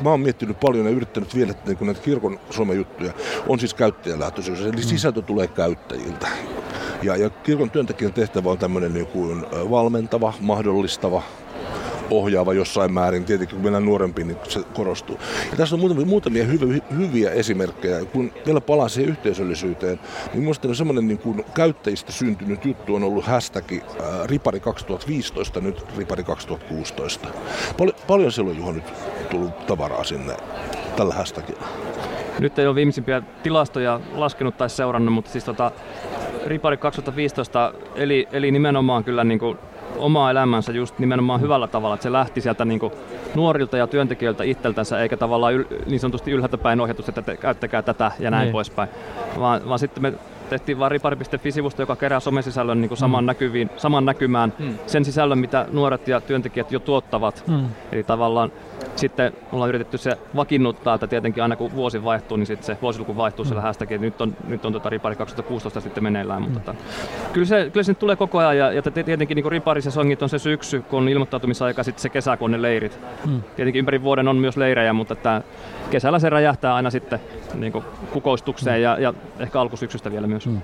[0.00, 3.12] mä oon miettinyt paljon ja yrittänyt viedä niin näitä kirkon somejuttuja,
[3.48, 6.28] on siis käyttäjälähtöisyys, eli sisältö tulee käyttäjiltä.
[7.02, 11.22] Ja, ja kirkon työntekijän tehtävä on tämmöinen niin kuin valmentava, mahdollistava,
[12.10, 13.24] ohjaava jossain määrin.
[13.24, 15.18] Tietenkin kun mennään nuorempiin, niin se korostuu.
[15.50, 18.04] Ja tässä on muutamia, muutamia hyviä, hyviä esimerkkejä.
[18.04, 20.00] Kun vielä palaan siihen yhteisöllisyyteen,
[20.32, 23.80] niin minusta semmoinen niin kuin käyttäjistä syntynyt juttu on ollut hashtag äh,
[24.24, 27.28] Ripari 2015, nyt Ripari 2016.
[27.78, 28.92] Pal- paljon silloin Juho nyt
[29.30, 30.36] tullut tavaraa sinne
[30.96, 31.66] tällä hashtagilla?
[32.38, 35.72] Nyt ei ole viimeisimpiä tilastoja laskenut tai seurannut, mutta siis tota,
[36.46, 39.58] Ripari 2015 eli, eli nimenomaan kyllä niin kuin
[39.96, 42.92] omaa elämänsä just nimenomaan hyvällä tavalla, että se lähti sieltä niin kuin
[43.34, 47.82] nuorilta ja työntekijöiltä itseltänsä, eikä tavallaan yl, niin sanotusti ylhäältä päin ohjatus, että te, käyttäkää
[47.82, 48.52] tätä ja näin niin.
[48.52, 48.88] poispäin,
[49.38, 50.12] vaan, vaan sitten me
[50.46, 53.26] tehtiin vaan ripari.fi-sivusto, joka kerää somesisällön niin kuin saman, mm.
[53.26, 54.78] näkyviin, saman näkymään mm.
[54.86, 57.44] sen sisällön, mitä nuoret ja työntekijät jo tuottavat.
[57.46, 57.68] Mm.
[57.92, 58.52] Eli tavallaan
[58.96, 63.16] sitten ollaan yritetty se vakiinnuttaa, että tietenkin aina kun vuosi vaihtuu, niin sitten se vuosiluku
[63.16, 63.48] vaihtuu mm.
[63.48, 64.00] siellä hashtagin.
[64.00, 66.64] Nyt on, nyt on tota ripari 2016 sitten meneillään, mutta mm.
[66.64, 66.78] tota,
[67.32, 70.38] kyllä, se, kyllä se nyt tulee koko ajan ja, ja tietenkin niin riparisesongit on se
[70.38, 72.98] syksy, kun on ilmoittautumisaika, sitten se kesä, kun on ne leirit.
[73.26, 73.42] Mm.
[73.56, 75.42] Tietenkin ympäri vuoden on myös leirejä, mutta että
[75.90, 77.20] kesällä se räjähtää aina sitten
[77.54, 77.72] niin
[78.10, 80.46] kukoistukseen ja, ja ehkä alkusyksystä vielä myös.
[80.46, 80.62] Mm.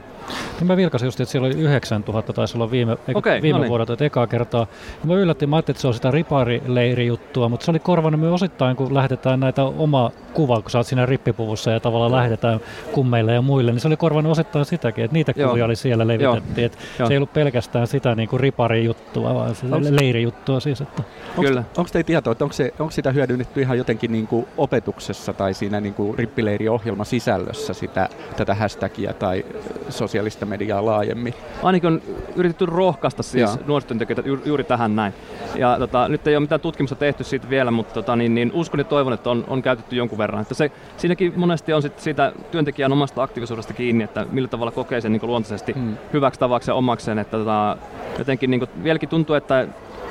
[0.60, 3.68] Niin mä vilkasin just, että siellä oli 9000, taisi olla viime, okay, viime no niin.
[3.68, 4.66] vuodelta, että ekaa kertaa.
[5.00, 8.32] Ja mä yllättin, mä ajattelin, että se on sitä riparileirijuttua, mutta se oli korvannut myös
[8.32, 12.60] osittain, kun lähetetään näitä oma kuva, kun sä oot siinä rippipuvussa ja tavallaan lähetetään
[12.92, 16.64] kummeille ja muille, niin se oli korvannut osittain sitäkin, että niitä kuvia oli siellä levitettiin.
[16.64, 20.80] Että se ei ollut pelkästään sitä niin kuin riparijuttua, vaan se onks, leirijuttua siis.
[20.80, 21.02] Että.
[21.40, 21.64] Kyllä.
[21.76, 25.54] Onko teillä tietoa, että onko, se, onko sitä hyödynnetty ihan jotenkin niin kuin opetuksessa tai
[25.54, 29.44] siinä niin kuin rippileiriohjelman sisällössä sitä, tätä hashtagia tai
[29.88, 30.11] sosiaalista
[30.44, 31.34] mediaa laajemmin?
[31.62, 32.02] Ainakin on
[32.36, 35.12] yritetty rohkaista siis nuorisotyöntekijöitä ju, juuri tähän näin.
[35.54, 38.80] Ja tota, nyt ei ole mitään tutkimusta tehty siitä vielä, mutta tota, niin, niin uskon
[38.80, 40.42] ja toivon, että on, on käytetty jonkun verran.
[40.42, 45.00] Että se, siinäkin monesti on sit siitä työntekijän omasta aktiivisuudesta kiinni, että millä tavalla kokee
[45.00, 45.96] sen niin luontaisesti hmm.
[46.12, 47.18] hyväksi tavaksi ja omakseen.
[47.18, 47.76] Että tota,
[48.18, 49.66] jotenkin niin kuin, vieläkin tuntuu, että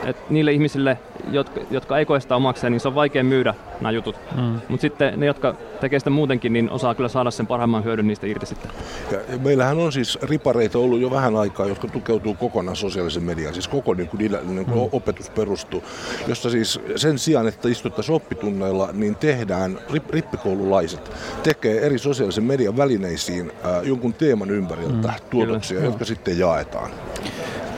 [0.06, 0.98] että niille ihmisille,
[1.32, 4.16] jotka, jotka ei koe sitä omakseen, niin se on vaikea myydä nämä jutut.
[4.36, 4.62] Mm.
[4.68, 8.28] Mutta sitten ne, jotka tekee sitä muutenkin, niin osaa kyllä saada sen parhaimman hyödyn niistä
[8.28, 8.72] irti sitten.
[9.12, 13.68] Ja meillähän on siis ripareita ollut jo vähän aikaa, jotka tukeutuu kokonaan sosiaalisen mediaan, siis
[13.68, 14.90] koko niin kuin, niin kuin mm.
[14.92, 15.84] opetus perustuu,
[16.28, 21.12] jossa siis sen sijaan, että istuttaisiin oppitunneilla, niin tehdään, rip, rippikoululaiset
[21.44, 25.30] tekee eri sosiaalisen median välineisiin äh, jonkun teeman ympäriltä mm.
[25.30, 25.90] tuotoksia, kyllä.
[25.90, 26.92] jotka sitten jaetaan.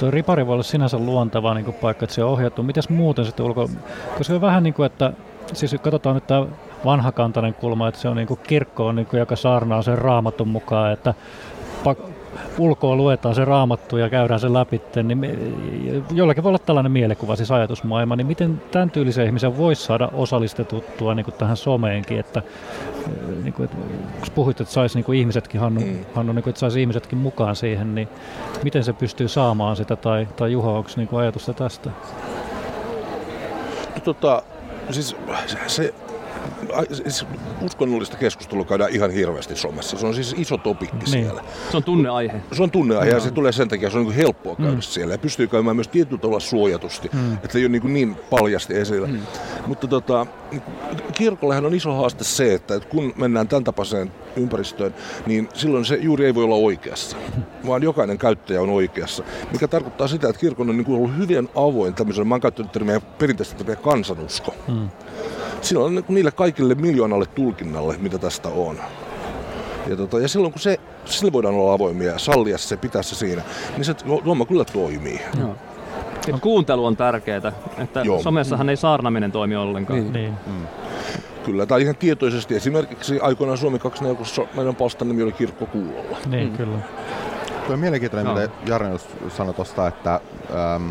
[0.03, 2.63] Tuo ripari voi olla sinänsä luonteva niin kuin paikka, että se on ohjattu.
[2.63, 3.69] Mitäs muuten sitten ulko...
[4.07, 5.13] Koska se on vähän niin kuin, että
[5.53, 6.45] siis katsotaan nyt tämä
[6.85, 10.47] vanhakantainen kulma, että se on niin kuin kirkko, on niin kuin, joka saarnaa sen raamatun
[10.47, 11.13] mukaan, että
[12.57, 15.35] ulkoa luetaan se raamattu ja käydään sen läpi, niin me,
[16.11, 21.15] jollakin voi olla tällainen mielikuva, siis ajatusmaailma, niin miten tämän tyylisen ihmisen voisi saada osallistetuttua
[21.15, 22.41] niin kuin tähän someenkin, että,
[23.43, 23.77] niin kuin, että
[24.19, 26.05] kun puhuit, että saisi niin kuin ihmisetkin, Hannu, mm.
[26.15, 28.07] Hannu niin kuin, että saisi ihmisetkin mukaan siihen, niin
[28.63, 31.89] miten se pystyy saamaan sitä, tai, tai Juha, onko niin kuin ajatusta tästä?
[34.03, 34.43] Tota,
[34.89, 35.15] siis
[35.67, 35.93] se,
[36.93, 37.25] siis
[37.61, 39.97] uskonnollista keskustelua käydään ihan hirveästi somessa.
[39.97, 41.09] Se on siis iso topikki niin.
[41.09, 41.43] siellä.
[41.71, 42.41] Se on tunneaihe.
[42.51, 43.17] Se on tunneaihe no.
[43.17, 44.81] ja se tulee sen takia, se on niin helppoa käydä mm.
[44.81, 45.13] siellä.
[45.13, 47.33] Ja pystyy käymään myös tietyllä tavalla suojatusti, mm.
[47.33, 49.07] että ei ole niin, niin paljasti esillä.
[49.07, 49.19] Mm.
[49.67, 50.25] Mutta tota,
[51.13, 56.25] kirkollehan on iso haaste se, että kun mennään tämän tapaiseen ympäristöön, niin silloin se juuri
[56.25, 57.17] ei voi olla oikeassa,
[57.67, 59.23] vaan jokainen käyttäjä on oikeassa.
[59.51, 62.71] Mikä tarkoittaa sitä, että kirkon on niin kuin ollut hyvin avoin tämmöisen, mä oon käyttänyt
[62.71, 64.55] termiä perinteistä termiä kansanusko.
[64.67, 64.89] Mm
[65.63, 68.77] silloin on niille kaikille miljoonalle tulkinnalle, mitä tästä on.
[69.87, 73.15] Ja, tota, ja silloin kun se, sille voidaan olla avoimia ja sallia se, pitää se
[73.15, 73.41] siinä,
[73.77, 75.21] niin se homma kyllä toimii.
[75.39, 75.55] Joo.
[76.31, 78.21] No, kuuntelu on tärkeää, että Joo.
[78.21, 79.99] somessahan ei saarnaminen toimi ollenkaan.
[79.99, 80.13] Niin.
[80.13, 80.33] niin.
[80.47, 80.67] Mm.
[81.45, 82.55] Kyllä, tai ihan tietoisesti.
[82.55, 86.17] Esimerkiksi aikoinaan Suomi 24 meidän palstan nimi oli Kirkko Kuulolla.
[86.25, 86.57] Niin, mm.
[86.57, 86.77] kyllä.
[87.65, 88.41] Tuo on mielenkiintoinen, no.
[88.41, 90.19] mitä Jarno sanoi tuosta, että
[90.55, 90.89] ähm,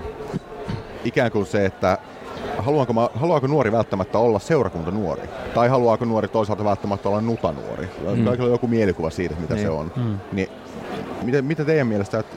[1.05, 1.99] ikään kuin se, että
[2.59, 5.23] haluaako, mä, haluaako nuori välttämättä olla seurakunta nuori?
[5.55, 7.89] Tai haluaako nuori toisaalta välttämättä olla nutanuori?
[8.17, 8.25] Mm.
[8.25, 9.67] Kaikilla on joku mielikuva siitä, mitä niin.
[9.67, 9.93] se on.
[9.97, 10.19] Mm.
[10.33, 10.49] Niin,
[11.23, 12.37] miten, miten teidän mielestä, että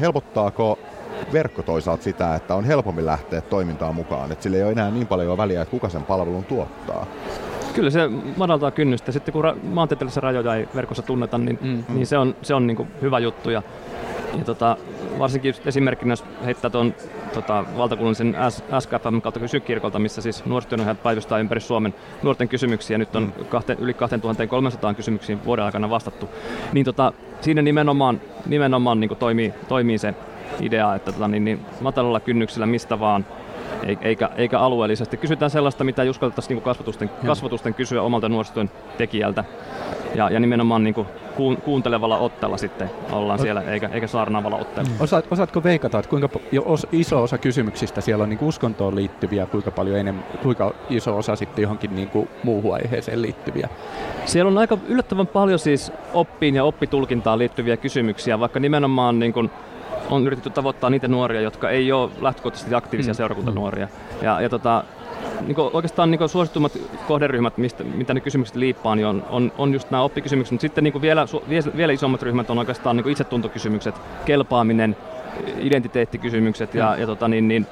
[0.00, 0.78] helpottaako
[1.32, 5.06] verkko toisaalta sitä, että on helpompi lähteä toimintaan mukaan, että sillä ei ole enää niin
[5.06, 7.06] paljon väliä, että kuka sen palvelun tuottaa?
[7.74, 9.12] Kyllä se madaltaa kynnystä.
[9.12, 12.66] Sitten kun ra- maantieteellisiä rajoja ei verkossa tunneta, niin, mm, niin se on, se on
[12.66, 13.50] niin hyvä juttu.
[13.50, 13.62] Ja,
[14.38, 14.76] ja tota,
[15.18, 16.94] varsinkin esimerkkinä, jos heittää tuon
[17.34, 18.36] tota, valtakunnallisen
[18.80, 22.98] SKFM kautta kysykirkolta, missä siis nuorisotyönjohtajat päivystää ympäri Suomen nuorten kysymyksiä.
[22.98, 23.44] Nyt on mm.
[23.44, 26.28] kahte, yli 2300 kysymyksiin vuoden aikana vastattu.
[26.72, 30.14] Niin tota, siinä nimenomaan, nimenomaan niin toimii, toimii se
[30.60, 33.26] idea, että tota, niin, niin matalalla kynnyksellä mistä vaan
[34.02, 35.16] eikä, eikä alueellisesti.
[35.16, 39.44] Kysytään sellaista, mitä ei uskallettaisiin niin kasvatusten, kasvatusten kysyä omalta nuorisotyön tekijältä.
[40.14, 41.06] Ja, ja nimenomaan niin kuin
[41.64, 44.90] kuuntelevalla otteella sitten ollaan siellä, eikä, eikä saarnaavalla otteella.
[44.90, 45.00] Mm.
[45.00, 46.28] Osaat, osaatko veikata, että kuinka
[46.64, 51.36] os, iso osa kysymyksistä siellä on niin uskontoon liittyviä, kuinka paljon enemmän, kuinka iso osa
[51.36, 53.68] sitten johonkin niin kuin muuhun aiheeseen liittyviä?
[54.24, 59.50] Siellä on aika yllättävän paljon siis oppiin ja oppitulkintaan liittyviä kysymyksiä, vaikka nimenomaan niin kuin
[60.10, 63.16] on yritetty tavoittaa niitä nuoria, jotka ei ole lähtökohtaisesti aktiivisia mm.
[63.16, 63.88] seurakuntanuoria.
[64.22, 64.84] Ja, ja tota,
[65.46, 69.90] niin oikeastaan niin suosittummat kohderyhmät, mistä, mitä ne kysymykset liippaa, niin on, on, on just
[69.90, 71.26] nämä oppikysymykset, mutta sitten niin vielä,
[71.76, 73.94] vielä isommat ryhmät on oikeastaan niin itsetuntokysymykset,
[74.24, 74.96] kelpaaminen,
[75.58, 77.66] identiteettikysymykset ja, ja tota, niin, niin,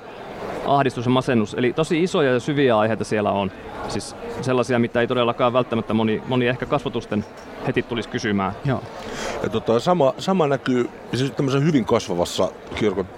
[0.66, 1.54] ahdistus ja masennus.
[1.54, 3.50] Eli tosi isoja ja syviä aiheita siellä on.
[3.88, 7.24] Siis sellaisia, mitä ei todellakaan välttämättä moni, moni ehkä kasvatusten
[7.66, 8.52] heti tulisi kysymään.
[8.64, 8.82] Joo.
[9.42, 13.08] Ja tota, sama, sama näkyy siis tämmöisen hyvin kasvavassa kirkon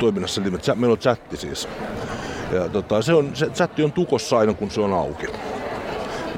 [0.00, 1.68] toiminnassa, eli meillä on chatti siis.
[2.52, 5.26] Ja tota, se, on, se chatti on tukossa aina, kun se on auki.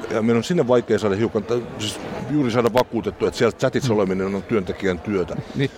[0.09, 1.43] Ja meidän on sinne vaikea saada hiukan,
[1.79, 1.99] siis
[2.31, 3.99] juuri saada vakuutettu, että siellä chatissa mm.
[3.99, 5.35] oleminen on työntekijän työtä.
[5.55, 5.71] Niin.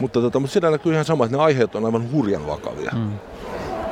[0.00, 2.90] Mutta, tota, mutta siellä näkyy ihan sama, että ne aiheet on aivan hurjan vakavia.
[2.94, 3.12] Mm.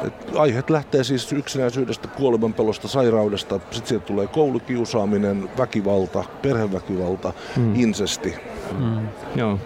[0.06, 7.74] Et aiheet lähtee siis yksinäisyydestä, kuolemanpelosta, sairaudesta, sitten sieltä tulee koulukiusaaminen, väkivalta, perheväkivalta, mm.
[7.74, 8.34] insesti.
[8.78, 9.08] Mm.
[9.34, 9.58] Joo.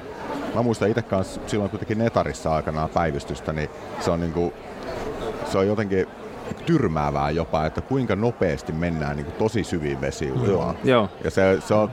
[0.54, 3.68] Mä muistan itse kanssa silloin kuitenkin Netarissa aikanaan päivystystä, niin
[4.00, 4.52] se on niinku,
[5.52, 6.06] se on jotenkin
[6.54, 10.76] tyrmäävää jopa, että kuinka nopeasti mennään niin kuin tosi syviin vesiuimaan.
[10.84, 11.08] Joo.
[11.24, 11.90] Ja se, se on,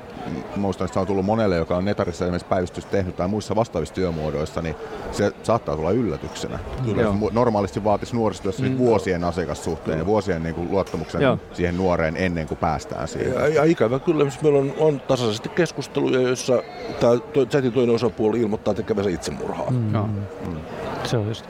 [0.55, 3.95] muistan, että se on tullut monelle, joka on netarissa esimerkiksi päivystystä tehnyt tai muissa vastaavissa
[3.95, 4.75] työmuodoissa, niin
[5.11, 6.59] se saattaa tulla yllätyksenä.
[6.85, 7.03] Kyllä.
[7.31, 8.77] Normaalisti vaatisi nuorisotyössä mm.
[8.77, 11.39] vuosien asiakassuhteen ja vuosien niin kuin, luottamuksen Joo.
[11.53, 13.33] siihen nuoreen ennen kuin päästään siihen.
[13.33, 16.63] Ja, ja ikävä kyllä, meillä on, on tasaisesti keskusteluja, joissa
[16.99, 17.13] tämä
[17.45, 19.71] chatin toinen osapuoli ilmoittaa tekevänsä itsemurhaa.
[19.71, 19.97] Mm.
[19.97, 20.57] Mm.
[21.03, 21.45] Se on just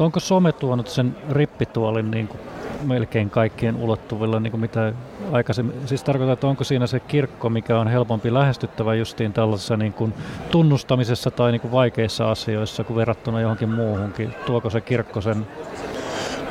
[0.00, 2.40] onko some tuonut sen rippituolin niin kuin
[2.84, 4.92] melkein kaikkien ulottuvilla, niin kuin mitä
[5.32, 9.92] aikaisemmin, siis tarkoitan, että onko siinä se kirkko, mikä on helpompi lähestyttävä justiin tällaisessa niin
[9.92, 10.14] kuin
[10.50, 14.34] tunnustamisessa tai niin kuin vaikeissa asioissa kuin verrattuna johonkin muuhunkin.
[14.46, 15.46] Tuoko se kirkko sen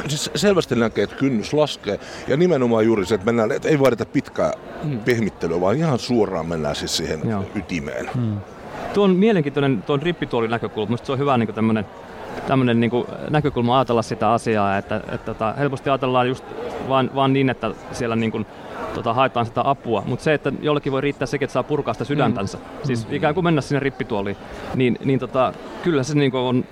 [0.08, 1.99] siis selvästi näkee, että kynnys laskee.
[2.27, 4.99] Ja nimenomaan juuri se, että, mennään, että ei vaadita pitkää hmm.
[4.99, 7.45] pehmittelyä, vaan ihan suoraan mennään siis siihen Joo.
[7.56, 8.10] ytimeen.
[8.15, 8.38] Hmm.
[8.93, 10.97] Tuo on mielenkiintoinen tuon rippituolin näkökulma.
[10.97, 11.86] se on hyvä niin tämmöinen
[12.48, 16.46] tämmöinen niin kuin näkökulma ajatella sitä asiaa, että, että, tota, helposti ajatellaan just
[16.89, 18.46] vaan, vaan niin, että siellä niin kuin,
[18.94, 22.06] tota, haetaan sitä apua, mutta se, että jollekin voi riittää sekin, että saa purkaa sitä
[22.06, 22.63] sydäntänsä, mm.
[22.84, 24.38] siis ikään kuin mennä sinne rippituoliin,
[24.76, 26.65] niin, niin tota, kyllä se niin kuin on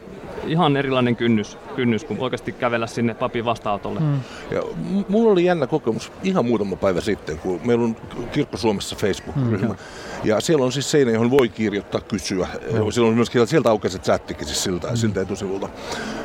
[0.48, 4.00] ihan erilainen kynnys, kynnys kuin oikeasti kävellä sinne papin vastaanotolle.
[4.00, 4.20] Mm.
[4.52, 4.64] Ja
[5.10, 7.96] mulla oli jännä kokemus ihan muutama päivä sitten, kun meillä on
[8.32, 9.68] Kirkko Suomessa Facebook-ryhmä.
[9.68, 9.76] Mm,
[10.24, 12.48] ja siellä on siis seinä, johon voi kirjoittaa, kysyä.
[12.54, 12.92] Mm.
[12.92, 14.96] Siellä on myöskin sieltä aukaiset chattikin siis siltä, mm.
[14.96, 15.70] siltä etusivulta.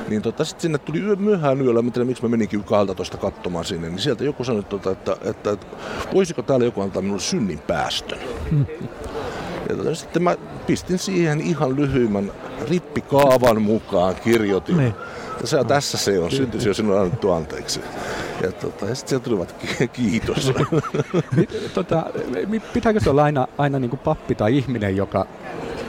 [0.09, 3.65] Niin tota, sitten sinne tuli yö, myöhään yöllä, mä tiedän, miksi mä meninkin 12 katsomaan
[3.65, 5.67] sinne, niin sieltä joku sanoi, tota, että, että, että, että
[6.15, 8.19] voisiko täällä joku antaa minulle synnin päästön.
[8.51, 8.67] Mm.
[9.69, 12.33] Ja sitten mä pistin siihen ihan lyhyimmän
[12.69, 14.77] rippikaavan mukaan, kirjoitin.
[14.77, 14.95] Niin.
[15.41, 17.81] Ja se on tässä se on, syntyisi jo sinulle annettu anteeksi.
[18.43, 19.55] Ja, tota, ja sitten sieltä tulivat
[19.93, 20.53] kiitos.
[21.75, 22.07] tota,
[22.73, 25.27] pitääkö se olla aina, aina niin kuin pappi tai ihminen, joka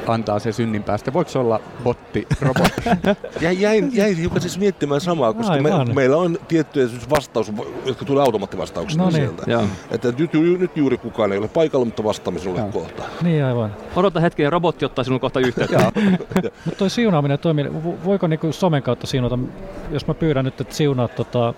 [0.08, 1.14] antaa se synnin päästä?
[1.14, 2.82] Voiko se olla botti, robotti?
[3.42, 7.52] jäin, jäin, jäin hiukan siis miettimään samaa, koska me, meillä on tiettyjä vastaus,
[7.86, 9.16] jotka tulee automaattivastauksena no niin.
[9.16, 9.44] sieltä.
[9.48, 9.64] Joo.
[9.92, 12.70] Että nyt, ju, nyt juuri kukaan ei ole paikalla, mutta vastaamme sinulle Joo.
[12.72, 13.04] kohta.
[13.22, 13.76] Niin aivan.
[13.96, 15.92] Odota hetken ja robotti ottaa sinun kohta yhteyttä.
[16.66, 17.66] mutta toi siunaaminen toimii,
[18.06, 19.40] voiko niinku somen kautta siunata,
[19.92, 21.54] jos mä pyydän nyt, että siunaat tota,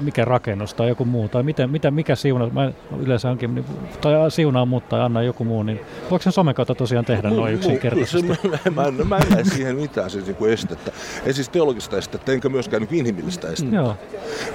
[0.00, 3.64] mikä rakennus tai joku muu, tai miten, mitä, mikä siuna, mä yleensä onkin, niin,
[4.00, 5.80] tai siunaa muut tai anna joku muu, niin
[6.10, 8.28] voiko sen somen kautta tosiaan tehdä noin yksinkertaisesti?
[8.28, 8.36] Mä,
[8.74, 10.92] mä, mä, mä en näe siihen mitään siis niin estettä.
[11.26, 13.76] Ei siis teologista estettä, enkä myöskään niin inhimillistä estettä.
[13.76, 13.96] Joo.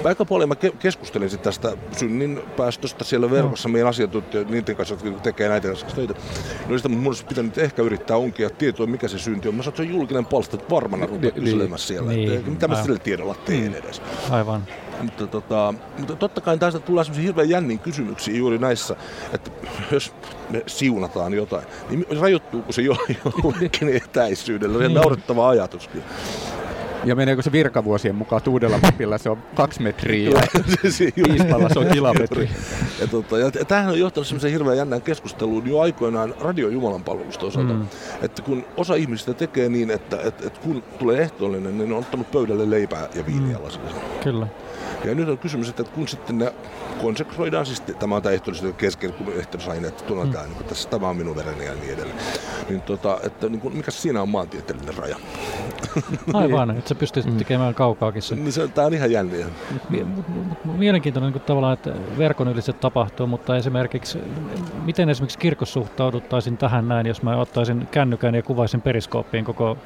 [0.04, 4.96] Aika paljon mä ke- keskustelin sit tästä synnin päästöstä siellä verkossa, meidän asiantuntijat, niiden kanssa,
[4.96, 6.14] jotka tekee näitä kanssa töitä.
[6.70, 9.56] No sitä mun olisi pitänyt ehkä yrittää onkia tietoa, mikä se synti on.
[9.56, 12.12] Mä sanoin, että se on julkinen palsta, että varmana rupeaa kyselemään siellä.
[12.12, 12.50] Niin.
[12.50, 13.78] Mitä mä sillä tiedolla teen mm.
[13.78, 14.02] edes.
[14.30, 14.64] Aivan.
[15.02, 18.96] Mutta, tota, mutta totta kai tästä tulee sellaisia hirveän jänniin kysymyksiä juuri näissä,
[19.34, 19.52] että
[19.92, 20.14] jos
[20.50, 24.80] me siunataan jotain, niin rajoittuuko se jollekin etäisyydellä?
[24.80, 26.04] Se on naurettava ajatuskin.
[27.06, 30.42] Ja meneekö se virkavuosien mukaan, että uudella papilla se on kaksi metriä ja
[31.30, 32.50] Iispalla se on kilometri.
[33.02, 37.46] Ja, tota, ja tämähän on johtanut semmoiseen hirveän jännään keskusteluun jo aikoinaan radio Jumalan palvelusta
[37.46, 37.74] osalta.
[37.74, 37.88] Mm.
[38.22, 42.02] Että kun osa ihmisistä tekee niin, että, että, että kun tulee ehtoollinen, niin ne on
[42.02, 44.24] ottanut pöydälle leipää ja viiniä mm.
[44.24, 44.48] Kyllä.
[45.06, 46.54] Ja nyt on kysymys, että kun sitten ne
[47.02, 50.32] konsekroidaan, siis tämä on tämä ehtoollisuuden kesken, kun ehtoollisuusaine, että mm.
[50.32, 52.18] tämä, niin tässä, tämä on minun vereni ja niin edelleen.
[52.70, 55.18] Niin, tota, että niin kuin, mikä siinä on maantieteellinen raja?
[56.34, 57.38] Aivan, että sä pystyt mm.
[57.38, 58.44] tekemään kaukaakin sen.
[58.44, 59.46] Niin se, tämä on ihan jänniä.
[60.66, 64.20] Mielenkiintoinen niin kuin tavallaan, että verkon yli se tapahtuu, mutta esimerkiksi,
[64.86, 69.78] miten esimerkiksi kirkossa suhtauduttaisin tähän näin, jos mä ottaisin kännykän ja kuvaisin periskooppiin koko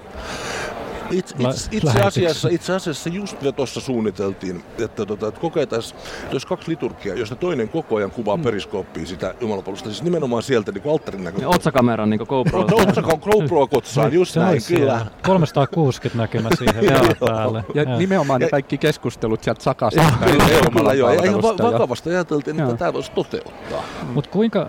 [1.11, 5.99] itse, itse, itse, asiassa, itse asiassa just mitä tuossa suunniteltiin, että, tota, että kokeiltaisiin,
[6.31, 8.43] jos kaksi liturgiaa, josta toinen koko ajan kuvaa mm.
[8.43, 11.55] periskooppiin sitä jumalapalvelusta, siis nimenomaan sieltä niin alttarin näkökulmasta.
[11.55, 12.63] Otsakameran niin GoPro.
[12.63, 15.05] No, otsaka GoPro kotsaan, just se näin, kyllä.
[15.25, 17.63] 360 näkymä siihen vielä päälle.
[17.73, 20.03] Ja, ja nimenomaan ne kaikki keskustelut sieltä sakasta.
[20.25, 20.43] Kyllä,
[20.73, 21.11] kyllä, joo.
[21.11, 23.83] Ja ihan vakavasti ajateltiin, että tämä voisi toteuttaa.
[24.13, 24.67] Mutta kuinka,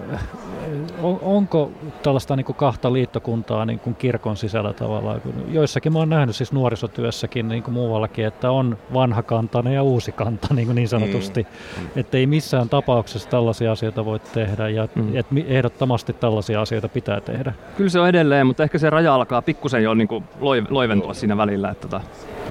[1.02, 1.70] on, onko
[2.02, 5.20] tällaista niin kuin kahta liittokuntaa niin kuin kirkon sisällä tavallaan?
[5.48, 10.54] Joissakin mä oon nähnyt siis nuorisotyössäkin niin kuin muuallakin, että on vanhakantainen ja uusi kanta
[10.54, 11.42] niin, kuin niin sanotusti.
[11.42, 11.86] Mm.
[11.96, 15.16] Että ei missään tapauksessa tällaisia asioita voi tehdä ja mm.
[15.16, 17.52] että ehdottomasti tällaisia asioita pitää tehdä.
[17.76, 20.24] Kyllä se on edelleen, mutta ehkä se raja alkaa pikkusen jo niin kuin
[20.70, 21.70] loiventua siinä välillä.
[21.70, 22.00] Että tota,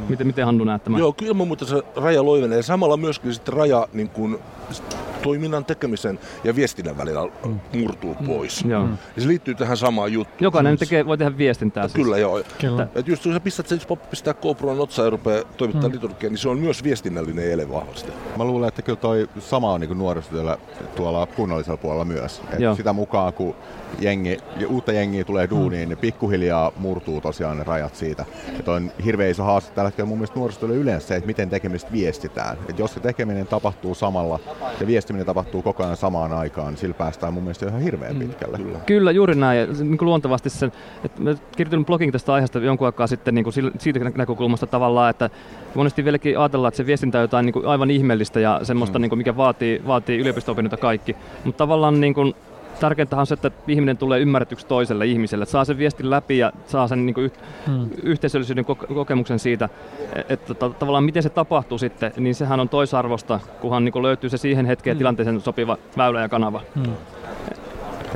[0.10, 1.00] miten, miten Hannu näet tämän?
[1.00, 2.62] Joo, kyllä mutta se raja loivenee.
[2.62, 4.40] Samalla myöskin sitten raja niin kuin
[5.22, 7.60] toiminnan tekemisen ja viestinnän välillä mm.
[7.82, 8.26] murtuu mm.
[8.26, 8.64] pois.
[8.64, 8.72] Mm.
[8.72, 10.38] Ja se liittyy tähän samaan juttuun.
[10.40, 11.94] Jokainen tekee, voi tehdä viestintää siis.
[11.94, 12.42] Kyllä joo.
[12.62, 12.88] Kyllä.
[12.96, 15.94] Et just kun sä pistät sen, jos pistää GoPron otsaan ja rupeaa toimittaa mm.
[15.94, 18.12] liturgia, niin se on myös viestinnällinen ele vahvasti.
[18.38, 20.58] Mä luulen, että kyllä toi sama on niin nuorisotyöllä
[20.96, 22.42] tuolla kunnallisella puolella myös.
[22.52, 23.56] Et sitä mukaan, kun
[24.00, 25.90] jengi, uutta jengiä tulee duuniin, mm.
[25.90, 28.26] niin pikkuhiljaa murtuu tosiaan ne rajat siitä.
[28.60, 32.58] Et on hirveän iso haaste hetkellä mun mielestä nuorisotyöllä yleensä se, että miten tekemistä viestitään.
[32.70, 34.40] Et jos se tekeminen tapahtuu samalla
[34.80, 38.20] ja viestiminen tapahtuu koko ajan samaan aikaan, niin sillä päästään mun mielestä ihan hirveän mm.
[38.20, 38.58] pitkälle.
[38.58, 38.80] Kyllä.
[38.86, 39.60] Kyllä, juuri näin.
[39.60, 40.72] Ja niin kuin luontevasti sen,
[41.04, 45.30] että mä kirjoitin blogin tästä aiheesta jonkun aikaa sitten niin kuin siitä näkökulmasta tavallaan, että
[45.76, 49.02] monesti vieläkin ajatellaan, että se viestintä on jotain niin kuin aivan ihmeellistä ja semmoista, mm.
[49.02, 51.16] niin kuin mikä vaatii, vaatii yliopisto kaikki.
[51.44, 52.34] Mutta tavallaan niin kuin,
[52.80, 56.52] tärkeintä on se, että ihminen tulee ymmärretyksi toiselle ihmiselle, että saa sen viestin läpi ja
[56.66, 57.32] saa sen niin kuin
[57.68, 57.90] hmm.
[58.04, 59.70] yhteisöllisyyden kokemuksen siitä,
[60.30, 64.38] että tavallaan miten se tapahtuu sitten, niin sehän on toisarvosta, kunhan niin kuin löytyy se
[64.38, 65.00] siihen hetkeen hmm.
[65.00, 66.62] tilanteeseen sopiva väylä ja kanava.
[66.76, 66.94] Hmm.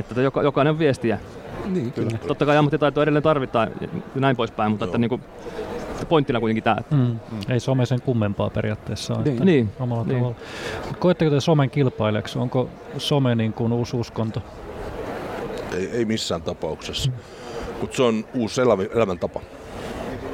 [0.00, 1.18] Että joka, jokainen on viestiä.
[1.66, 2.18] Niin, kyllä.
[2.26, 5.22] Totta kai ammattitaitoa edelleen tarvitaan ja näin poispäin, mutta että niin kuin,
[6.06, 6.76] pointtina kuitenkin tämä.
[6.90, 6.98] Mm.
[6.98, 7.18] Mm.
[7.48, 9.24] Ei some sen kummempaa periaatteessa ole.
[9.24, 9.44] Niin.
[9.44, 9.70] niin.
[9.80, 10.16] Omalla niin.
[10.16, 10.36] tavalla.
[10.98, 12.38] Koetteko te somen kilpailijaksi?
[12.38, 14.42] Onko some niin kuin uusi uskonto?
[15.76, 17.10] Ei, ei missään tapauksessa.
[17.10, 17.16] Mm.
[17.80, 19.40] Mutta se on uusi elämä, elämäntapa.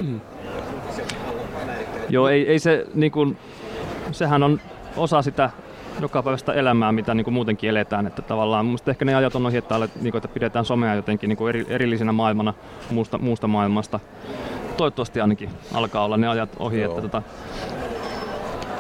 [0.00, 0.20] Mm.
[2.08, 3.38] Joo, ei, ei se niin kuin,
[4.12, 4.60] sehän on
[4.96, 5.50] osa sitä
[6.00, 8.06] jokapäiväistä elämää, mitä niin kuin muutenkin eletään.
[8.06, 11.28] Että tavallaan mun ehkä ne ajat on ohi, että, niin kuin, että pidetään somea jotenkin
[11.28, 12.54] niin kuin eri, erillisenä maailmana
[12.90, 14.00] muusta, muusta maailmasta.
[14.78, 16.82] Toivottavasti ainakin alkaa olla ne ajat ohi.
[16.82, 17.22] Että tota,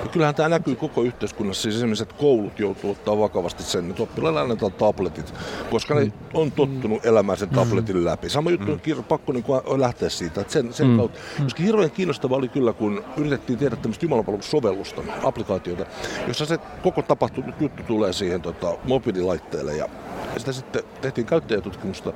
[0.08, 1.62] ja kyllähän tämä näkyy koko yhteiskunnassa.
[1.62, 5.34] Siis esimerkiksi, että koulut joutuu ottaa vakavasti sen, että oppilaille annetaan tabletit,
[5.70, 8.28] koska ne on tottunut elämään sen tabletin läpi.
[8.30, 9.04] Sama juttu on mm.
[9.04, 10.96] pakko niin kuin lähteä siitä, että sen, sen mm.
[10.96, 11.18] kautta.
[11.42, 15.86] Koska hirveän kiinnostava oli kyllä, kun yritettiin tehdä tämmöistä jumalapalvelussovellusta, applikaatiota,
[16.28, 19.88] jossa se koko tapahtunut juttu tulee siihen tota, mobiililaitteelle ja
[20.36, 22.12] sitä sitten tehtiin käyttäjätutkimusta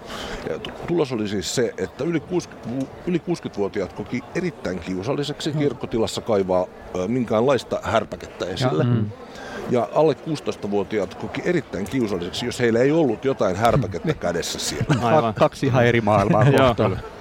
[0.51, 5.59] ja tulos oli siis se, että yli, 60, yli 60-vuotiaat koki erittäin kiusalliseksi mm.
[5.59, 6.67] kirkkotilassa kaivaa
[7.07, 8.85] minkäänlaista härpäkettä esille.
[8.85, 9.11] Ja, mm.
[9.71, 14.95] ja alle 16-vuotiaat koki erittäin kiusalliseksi, jos heillä ei ollut jotain härpäkettä kädessä siellä.
[15.03, 15.35] Aivan.
[15.35, 16.45] Kaksi ihan eri maailmaa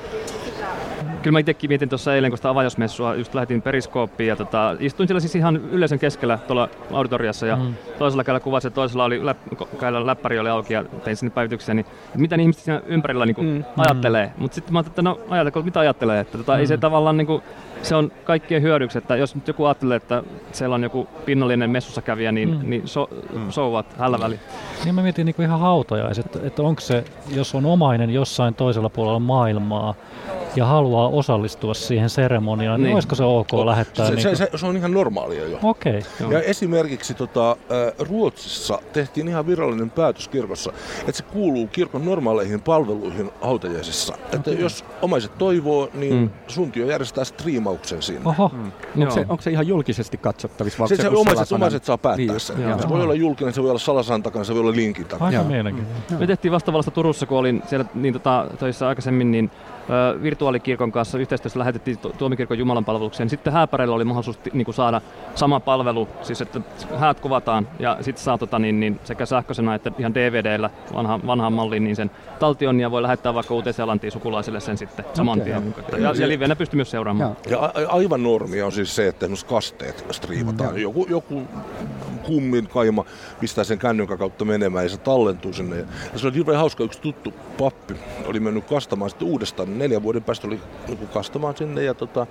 [1.22, 5.08] kyllä mä itsekin mietin tuossa eilen, kun sitä avajaismessua just lähetin periskooppiin ja tota, istuin
[5.08, 7.74] siellä siis ihan yleisön keskellä tuolla auditoriassa ja mm.
[7.98, 9.38] toisella kädellä kuvasi ja toisella oli läp,
[9.80, 11.86] kädellä läppäri oli auki ja tein sinne päivityksiä, niin
[12.16, 13.64] mitä ne ihmiset siinä ympärillä niin kuin mm.
[13.78, 14.34] ajattelee.
[14.38, 16.60] Mutta sitten mä ajattelin, että no ajatteleko, mitä ajattelee, että tota, mm.
[16.60, 16.82] ei se mm.
[16.82, 17.44] tavallaan niin kuin,
[17.84, 22.02] se on kaikkien hyödyksi, että jos nyt joku ajattelee, että siellä on joku pinnallinen messussa
[22.02, 22.70] kävijä, niin, mm.
[22.70, 23.52] niin so, mm.
[23.52, 24.40] so what, hällä väli.
[24.86, 27.04] Niin mä mietin niin kuin ihan hautajaiset, että, että onko se,
[27.36, 29.96] jos on omainen jossain toisella puolella maailmaa,
[30.56, 34.06] ja haluaa osallistua siihen seremoniaan, niin, niin olisiko se ok o, lähettää?
[34.06, 34.38] Se, niin kuin...
[34.38, 35.60] se, se, se on ihan normaalia jo.
[35.64, 36.02] Okei.
[36.22, 36.34] Okay.
[36.34, 37.58] Ja esimerkiksi tota,
[38.00, 44.14] Ruotsissa tehtiin ihan virallinen päätös kirkossa, että se kuuluu kirkon normaaleihin palveluihin hautajaisissa.
[44.14, 44.30] Okay.
[44.34, 46.30] Että jos omaiset toivoo, niin mm.
[46.48, 47.24] suntio järjestää
[47.72, 48.22] striimauksen siinä.
[48.26, 48.52] Oho.
[48.54, 48.72] Mm.
[49.02, 50.88] Onko, se, onko se ihan julkisesti katsottavissa?
[50.88, 52.62] Se, se, se omaiset, omaiset saa päättää niin, sen.
[52.62, 52.82] Joo.
[52.82, 55.28] Se voi olla julkinen, se voi olla salasan takana, se voi olla linkin takana.
[55.28, 56.16] Aika mielenkiintoista.
[56.20, 59.52] Me tehtiin vastaavallista Turussa, kun olin siellä niin, tota, töissä aikaisemmin, niin
[60.24, 63.30] virtuaalikirkon kanssa yhteistyössä lähetettiin tuomikirkon Jumalan palvelukseen.
[63.30, 65.02] Sitten hääpäreillä oli mahdollisuus niin kuin saada
[65.36, 66.62] sama palvelu, siis että
[66.98, 71.54] häät kuvataan ja sitten saa tota, niin, niin sekä sähköisenä että ihan DVDllä vanha, vanhaan
[71.54, 75.74] malliin niin sen taltion ja voi lähettää vaikka Uuteen-Seelantiin sukulaisille sen sitten saman okay, tien.
[75.88, 76.02] Okay.
[76.02, 77.36] Ja, ja livenä pystyy myös seuraamaan.
[77.50, 80.74] Ja, ja aivan normia on siis se, että esimerkiksi kasteet striimataan.
[80.74, 81.42] Mm, joku, joku
[82.24, 83.06] kummin kaima
[83.40, 85.76] pistää sen kännykän kautta menemään ja se tallentuu sinne.
[86.14, 89.80] Ja se oli hirveän hauska, yksi tuttu pappi oli mennyt kastamaan sitten uudestaan.
[89.82, 92.28] Neljän vuoden päästä oli joku kastamaan sinne ja tota,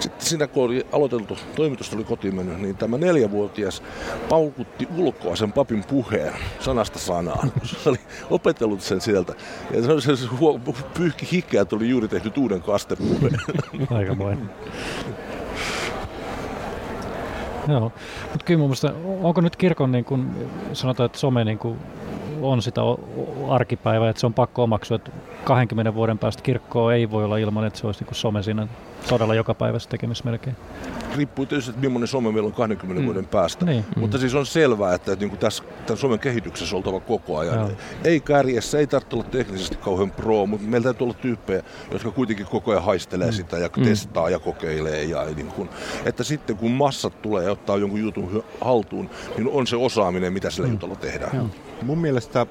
[0.00, 3.82] sitten siinä kun oli aloiteltu, toimitus oli kotiin mennyt, niin tämä neljävuotias
[4.28, 7.52] paukutti ulkoa sen papin puheen sanasta sanaan.
[7.64, 7.98] Se oli
[8.30, 9.34] opetellut sen sieltä.
[9.70, 10.26] Ja se, oli se, se
[10.94, 13.38] pyyhki hikkeä, että oli juuri tehnyt uuden kastepuheen.
[13.90, 14.50] Aikamoinen.
[17.68, 17.92] Joo,
[18.30, 20.30] mutta kyllä mun mielestä, onko nyt kirkon, niin kun
[20.72, 21.76] sanotaan, että some niin kun
[22.42, 22.80] on sitä
[23.48, 25.10] arkipäivää, että se on pakko omaksua, että
[25.44, 28.68] 20 vuoden päästä kirkkoa ei voi olla ilman, että se olisi niin some siinä
[29.08, 30.56] todella joka päivässä tekemistä melkein.
[31.16, 33.06] Riippuu tietysti, että millainen some meillä on 20 mm.
[33.06, 33.64] vuoden päästä.
[33.64, 33.84] Niin.
[33.96, 34.20] Mutta mm.
[34.20, 37.54] siis on selvää, että, että niin kuin tässä tämän somen kehityksessä on oltava koko ajan.
[37.54, 37.70] Joo.
[38.04, 41.62] Ei kärjessä, ei tarvitse olla teknisesti kauhean pro, mutta meillä täytyy olla tyyppejä,
[41.92, 43.32] jotka kuitenkin koko ajan haistelee mm.
[43.32, 43.84] sitä ja mm.
[43.84, 45.04] testaa ja kokeilee.
[45.04, 45.68] Ja niin kuin,
[46.04, 50.50] että sitten kun massat tulee ja ottaa jonkun jutun haltuun, niin on se osaaminen, mitä
[50.50, 50.72] sillä mm.
[50.72, 51.36] jutulla tehdään.
[51.36, 51.46] Joo.
[51.82, 52.46] Mun mielestä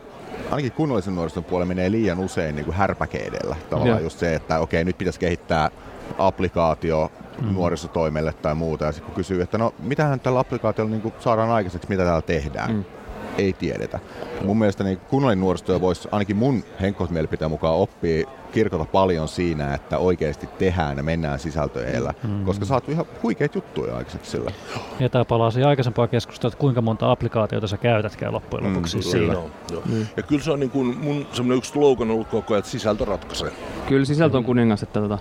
[0.51, 3.55] ainakin kunnollisen nuorison puolella menee liian usein niin kuin härpäkeidellä.
[3.69, 4.03] Tavallaan ja.
[4.03, 5.71] just se, että okei, nyt pitäisi kehittää
[6.17, 7.11] applikaatio
[7.41, 7.53] mm.
[7.53, 8.85] nuorisotoimelle tai muuta.
[8.85, 12.71] Ja sitten kun kysyy, että no mitähän tällä applikaatiolla niin saadaan aikaiseksi, mitä täällä tehdään,
[12.71, 12.83] mm.
[13.37, 13.99] Ei tiedetä.
[14.45, 19.97] Mun mielestä niin kunnollinen nuorisotyö voisi ainakin mun henkkoismielipiteen mukaan oppia kirkota paljon siinä, että
[19.97, 22.45] oikeasti tehdään ja mennään sisältöjellä, mm.
[22.45, 24.51] koska saat ihan huikeita juttuja aikaiseksi sillä.
[24.99, 28.97] Ja tämä palaa siihen aikaisempaan keskustelua, että kuinka monta applikaatiota sä käytätkään loppujen mm, lopuksi
[28.97, 29.33] mm, siinä.
[29.33, 29.81] Joo, joo.
[29.85, 30.05] Mm.
[30.17, 33.05] Ja kyllä se on niin kuin mun semmoinen yksi slogan ollut koko ajan, että sisältö
[33.05, 33.51] ratkaisee.
[33.87, 35.17] Kyllä sisältö on kuningas, että tota,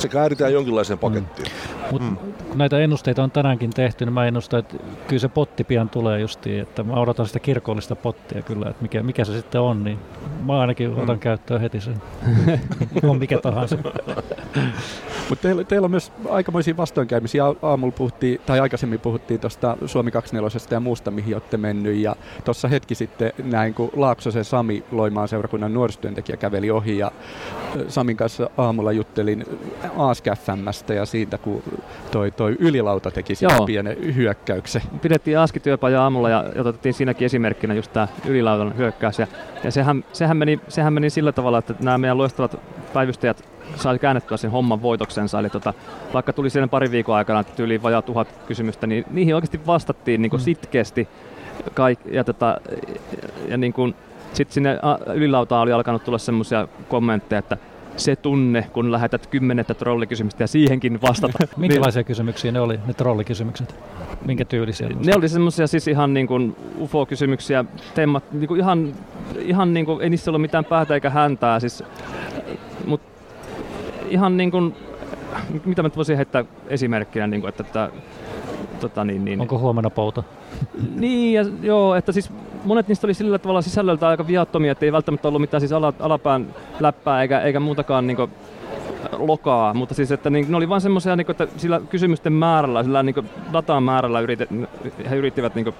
[0.00, 1.48] se kääritään jonkinlaiseen pakettiin.
[1.48, 1.92] Mm.
[1.92, 2.16] Mut mm.
[2.16, 4.76] kun näitä ennusteita on tänäänkin tehty, niin mä ennustan, että
[5.08, 9.02] kyllä se potti pian tulee justiin, että mä odotan sitä kirkollista pottia kyllä, että mikä,
[9.02, 9.98] mikä se sitten on, niin
[10.46, 11.02] mä ainakin mm.
[11.02, 12.02] otan käyttöön heti sen.
[13.10, 13.76] on mikä tahansa.
[15.28, 17.44] Mutta teillä, teillä on myös aikamoisia vastoinkäymisiä.
[17.62, 21.96] Aamulla puhuttiin, tai aikaisemmin puhuttiin tuosta Suomi 24 ja muusta, mihin olette mennyt.
[21.96, 26.98] Ja tuossa hetki sitten näin, kun Laaksosen Sami Loimaan seurakunnan nuorisotyöntekijä käveli ohi.
[26.98, 27.12] Ja
[27.88, 29.44] Samin kanssa aamulla juttelin
[29.96, 31.62] ASKFMstä ja siitä, kun
[32.10, 34.82] toi, toi ylilauta teki sitä pienen hyökkäyksen.
[35.02, 39.18] Pidettiin ASKI-työpaja aamulla ja otettiin siinäkin esimerkkinä just tämä ylilautan hyökkäys.
[39.18, 39.26] Ja,
[39.64, 42.60] ja sehän, sehän, meni, sehän meni sillä tavalla, että nämä meidän loistavat
[42.92, 43.44] päivystäjät
[43.76, 45.38] sai käännettyä sen homman voitoksensa.
[45.38, 45.74] Eli tota,
[46.14, 50.30] vaikka tuli siinä pari viikon aikana yli vajaa tuhat kysymystä, niin niihin oikeasti vastattiin niin
[50.30, 50.44] kuin mm.
[50.44, 51.08] sitkeästi.
[51.74, 52.60] Kaik, ja tota,
[53.48, 53.94] ja niin kuin,
[54.32, 54.78] sitten sinne
[55.14, 57.56] ylilautaan oli alkanut tulla semmoisia kommentteja, että
[58.00, 61.38] se tunne, kun lähetät kymmenettä trollikysymystä ja siihenkin vastata.
[61.56, 63.74] Minkälaisia kysymyksiä ne oli, ne trollikysymykset?
[64.26, 64.88] Minkä tyylisiä?
[64.88, 68.92] Ne oli semmoisia siis ihan niin kuin UFO-kysymyksiä, teemat, niin kuin ihan,
[69.38, 71.84] ihan niin kuin, ei niissä ollut mitään päätä eikä häntää, siis,
[72.86, 73.00] mut
[74.08, 74.74] ihan niin kuin,
[75.64, 77.90] mitä mä voisin heittää esimerkkinä, niin kuin, että, että
[78.80, 79.40] tota, niin, niin.
[79.40, 80.22] Onko huomenna pouta?
[80.94, 82.30] niin, ja, joo, että siis
[82.64, 85.92] monet niistä oli sillä tavalla sisällöltä aika viattomia, että ei välttämättä ollut mitään siis ala,
[86.00, 88.30] alapään läppää eikä, eikä muutakaan niin kuin,
[89.12, 93.02] lokaa, mutta siis että niin, ne oli vain semmoisia, niin että sillä kysymysten määrällä, sillä
[93.02, 94.48] niin datan määrällä yritet,
[95.10, 95.74] he yrittivät niin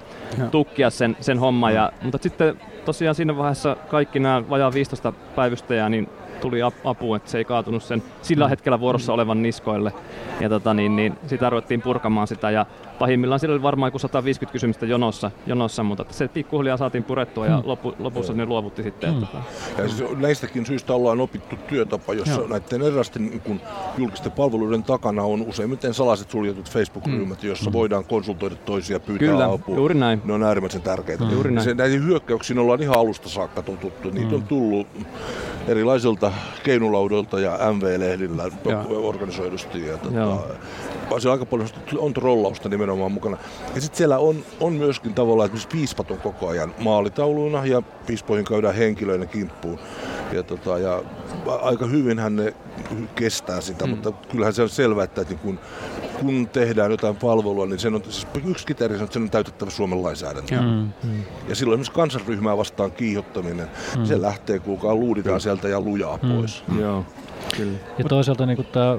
[0.51, 5.89] tukkia sen, sen homman, ja, mutta sitten tosiaan siinä vaiheessa kaikki nämä vajaa 15 päivystäjää,
[5.89, 6.09] niin
[6.41, 9.93] tuli apu, että se ei kaatunut sen sillä hetkellä vuorossa olevan niskoille.
[10.39, 12.51] Ja tota, niin, niin, sitä ruvettiin purkamaan sitä.
[12.51, 12.65] Ja
[13.01, 17.57] pahimmillaan siellä oli varmaan joku 150 kysymystä jonossa, jonossa mutta se pikkuhiljaa saatiin purettua ja
[17.57, 17.63] mm.
[17.65, 19.13] loppu, lopussa ne luovutti sitten.
[19.13, 19.27] Mm.
[19.77, 22.47] Ja siis näistäkin syistä ollaan opittu työtapa, jossa Joo.
[22.47, 23.61] näiden erilaisten niin kun,
[23.97, 27.47] julkisten palveluiden takana on useimmiten salaiset suljetut Facebook-ryhmät, mm.
[27.47, 27.73] joissa mm.
[27.73, 29.75] voidaan konsultoida toisia pyytää Kyllä, apua.
[29.75, 30.21] juuri näin.
[30.25, 31.23] Ne on äärimmäisen tärkeitä.
[31.23, 31.31] Mm.
[31.31, 31.65] Juuri näin.
[31.65, 34.09] Se, näihin hyökkäyksiin ollaan ihan alusta saakka tututtu.
[34.09, 34.35] Niitä mm.
[34.35, 34.87] on tullut
[35.67, 36.31] erilaisilta
[36.63, 38.43] keinulaudolta ja MV-lehdillä
[38.89, 39.87] organisoidusti.
[39.87, 40.37] Ja, tota,
[41.19, 43.37] se aika paljon on trollausta nimenomaan mukana.
[43.75, 48.45] Ja sitten siellä on, on myöskin tavallaan, että piispat on koko ajan maalitauluina ja piispoihin
[48.45, 49.79] käydään henkilöiden kimppuun.
[50.31, 51.03] Ja, tota, ja
[51.61, 52.53] aika hyvinhän ne
[53.15, 53.89] kestää sitä, mm.
[53.89, 55.59] mutta kyllähän se on selvää, että, että kun,
[56.19, 59.71] kun tehdään jotain palvelua, niin sen on, siis yksi kriteeri on, että sen on täytettävä
[59.71, 60.61] Suomen lainsäädäntö.
[60.61, 60.89] Mm.
[61.03, 61.23] Mm.
[61.49, 64.05] Ja silloin esimerkiksi kansanryhmää vastaan kiihottaminen, mm.
[64.05, 65.39] se lähtee kuulkaa, luuditaan mm.
[65.39, 66.35] sieltä ja lujaa mm.
[66.35, 66.63] pois.
[66.67, 66.79] Mm.
[66.79, 67.05] Joo.
[67.57, 67.77] Kyllä.
[67.97, 68.97] Ja toisaalta niin tämä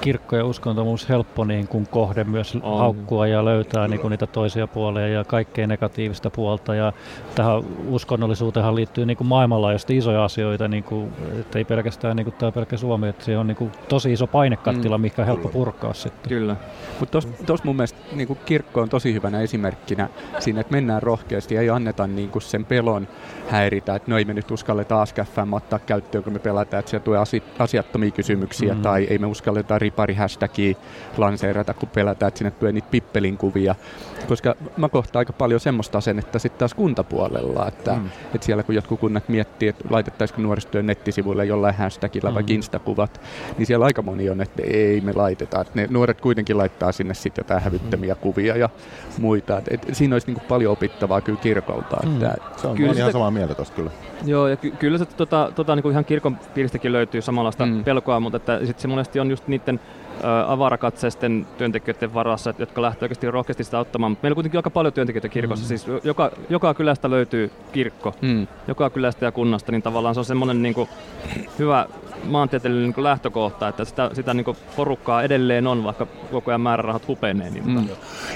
[0.00, 2.78] kirkko ja uskonto on helppo niin kuin kohde myös on.
[2.78, 6.74] haukkua ja löytää niin kuin niitä toisia puolia ja kaikkea negatiivista puolta.
[6.74, 6.92] Ja
[7.34, 12.34] tähän uskonnollisuuteenhan liittyy niin kuin maailmanlaajuisesti isoja asioita, niin kuin, että ei pelkästään niin kuin
[12.34, 15.02] tämä pelkkä Suomi, että se on niin kuin tosi iso painekattila, mm.
[15.02, 16.28] mikä on helppo purkaa sitten.
[16.28, 16.56] Kyllä.
[17.00, 21.54] Mutta tuossa mun mielestä niin kuin kirkko on tosi hyvänä esimerkkinä siinä, että mennään rohkeasti
[21.54, 23.08] ja ei anneta niin kuin sen pelon
[23.48, 27.04] häiritä, että no ei me nyt uskalleta ASKFM ottaa käyttöön, kun me pelataan, että siellä
[27.04, 27.20] tulee
[27.58, 28.82] asiattomia kysymyksiä mm.
[28.82, 30.74] tai ei me uskalleta ripari hashtagia
[31.16, 33.74] lanseerata, kun pelätään, että sinne tulee niitä pippelin kuvia.
[34.28, 38.06] Koska mä kohtaan aika paljon semmoista asennetta sitten taas kuntapuolella, että, mm.
[38.34, 42.34] että siellä kun jotkut kunnat miettii, että laitettaisiko nuorisotyön nettisivuille jollain hashtagilla mm.
[42.34, 43.20] vai instakuvat,
[43.58, 45.60] niin siellä aika moni on, että ei me laiteta.
[45.60, 48.20] Että ne nuoret kuitenkin laittaa sinne sitten jotain hävyttömiä mm.
[48.20, 48.68] kuvia ja
[49.18, 49.58] muita.
[49.58, 51.96] Et, et, siinä olisi niinku paljon opittavaa kyllä kirkolta.
[52.06, 52.14] Mm.
[52.14, 53.90] Että, se on kyllä ihan samaa mieltä tosta kyllä.
[54.24, 57.84] Joo, ja ky- kyllä se tota, tota, niin kuin ihan kirkon piiristäkin löytyy samanlaista mm.
[57.84, 59.80] pelkoa, mutta että sit se monesti on just niiden
[60.46, 64.16] avarakatseisten työntekijöiden varassa, jotka lähtevät oikeasti rohkeasti sitä auttamaan.
[64.22, 65.68] Meillä on kuitenkin aika paljon työntekijöitä kirkossa, mm.
[65.68, 68.46] siis joka, joka kylästä löytyy kirkko, mm.
[68.68, 70.88] joka kylästä ja kunnasta, niin tavallaan se on semmoinen niin kuin,
[71.58, 71.86] hyvä
[72.24, 77.50] maantieteellinen niin lähtökohta, että sitä, sitä niin porukkaa edelleen on, vaikka koko ajan määrärahat hupenee.
[77.50, 77.88] Niin mm.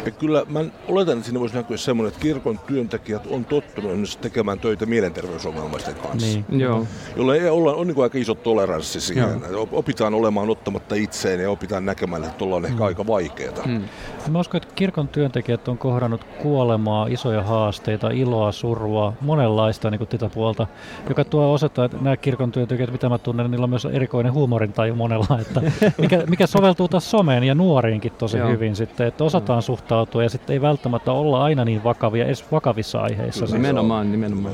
[0.05, 4.59] Ja kyllä mä oletan, että siinä voisi näkyä semmoinen, että kirkon työntekijät on tottunut tekemään
[4.59, 6.39] töitä mielenterveysongelmaisten kanssa.
[6.49, 6.61] Niin.
[6.61, 6.87] Joo.
[7.17, 9.43] Jolle ei olla, on niin aika iso toleranssi siihen.
[9.51, 9.69] Joo.
[9.73, 12.83] Opitaan olemaan ottamatta itseen ja opitaan näkemään, että tuolla on ehkä mm.
[12.83, 13.67] aika vaikeaa.
[13.67, 13.83] Mm.
[14.29, 20.29] Mä uskon, että kirkon työntekijät on kohdannut kuolemaa, isoja haasteita, iloa, surua, monenlaista niin tätä
[20.35, 20.67] puolta,
[21.09, 24.95] joka tuo osoittaa, että nämä kirkon työntekijät, mitä mä tunnen, niillä on myös erikoinen huumorintaju
[24.95, 25.61] monella, että
[25.99, 28.49] mikä, mikä soveltuu taas someen ja nuoriinkin tosi Joo.
[28.49, 29.63] hyvin sitten, että osataan mm.
[29.63, 33.47] suhtautua ja sitten ei välttämättä olla aina niin vakavia, edes vakavissa aiheissa.
[33.47, 34.53] Kyllä, nimenomaan, nimenomaan.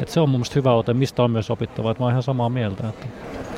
[0.00, 2.22] Että se on mun mielestä hyvä ote, mistä on myös opittava, että mä oon ihan
[2.22, 3.06] samaa mieltä, että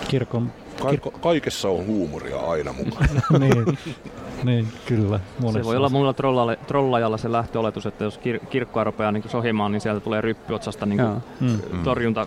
[0.09, 3.21] kirkon Ka- kaikessa on huumoria aina mukana.
[3.39, 3.79] niin,
[4.45, 5.21] niin, kyllä.
[5.53, 9.73] Se voi olla mulla trollalle, trollajalla se lähtöoletus, että jos kir- kirkkoa rupeaa niin sohimaan,
[9.73, 11.01] niin sieltä tulee ryppyotsasta niin
[11.41, 11.83] mm.
[11.85, 12.27] torjunta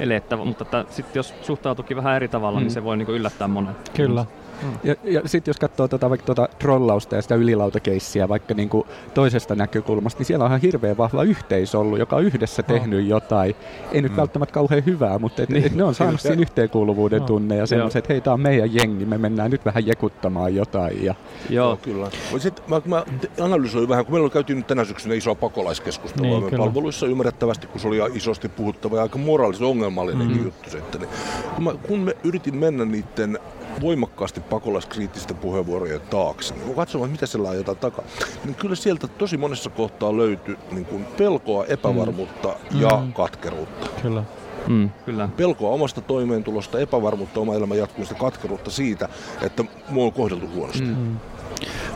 [0.00, 2.66] elettä, mutta sitten jos suhtautuukin vähän eri tavalla, niin mm.
[2.66, 3.76] niin se voi niin yllättää monen.
[3.96, 4.26] Kyllä.
[4.84, 8.86] Ja, ja sitten jos katsoo tota, vaikka tuota trollausta ja sitä ylilautakeissiä vaikka niin kuin
[9.14, 12.74] toisesta näkökulmasta, niin siellä on ihan hirveän vahva yhteisö ollut, joka on yhdessä oh.
[12.74, 13.56] tehnyt jotain.
[13.92, 14.16] Ei nyt mm.
[14.16, 15.64] välttämättä kauhean hyvää, mutta et, niin.
[15.64, 17.26] et ne on saanut siinä yhteenkuuluvuuden oh.
[17.26, 21.04] tunne ja semmoiset, että hei, tämä on meidän jengi, me mennään nyt vähän jekuttamaan jotain.
[21.04, 21.14] Ja...
[21.50, 22.10] Joo, Joo kyllä.
[22.38, 23.04] Sitten mä, mä
[23.40, 27.80] analysoin vähän, kun meillä on käyty nyt tänä syksynä isoa pakolaiskeskustelua niin, palveluissa ymmärrettävästi, kun
[27.80, 30.44] se oli isosti puhuttava ja aika moraalisesti ongelmallinen mm.
[30.44, 30.70] juttu.
[30.70, 31.10] Sitten, niin,
[31.54, 33.38] kun, mä, kun me yritin mennä niiden
[33.80, 36.54] voimakkaasti pakolaiskriittisten puheenvuorojen taakse.
[36.54, 38.04] Niin kun katsomaan, mitä siellä on jotain takaa,
[38.44, 42.80] niin kyllä sieltä tosi monessa kohtaa löytyy niin kuin pelkoa, epävarmuutta mm.
[42.80, 43.12] ja mm.
[43.12, 43.86] katkeruutta.
[44.02, 44.22] Kyllä.
[44.68, 45.28] Mm, kyllä.
[45.36, 49.08] Pelkoa omasta toimeentulosta, epävarmuutta oma elämän jatkumista, katkeruutta siitä,
[49.42, 50.82] että mua on kohdeltu huonosti.
[50.82, 51.16] Mm.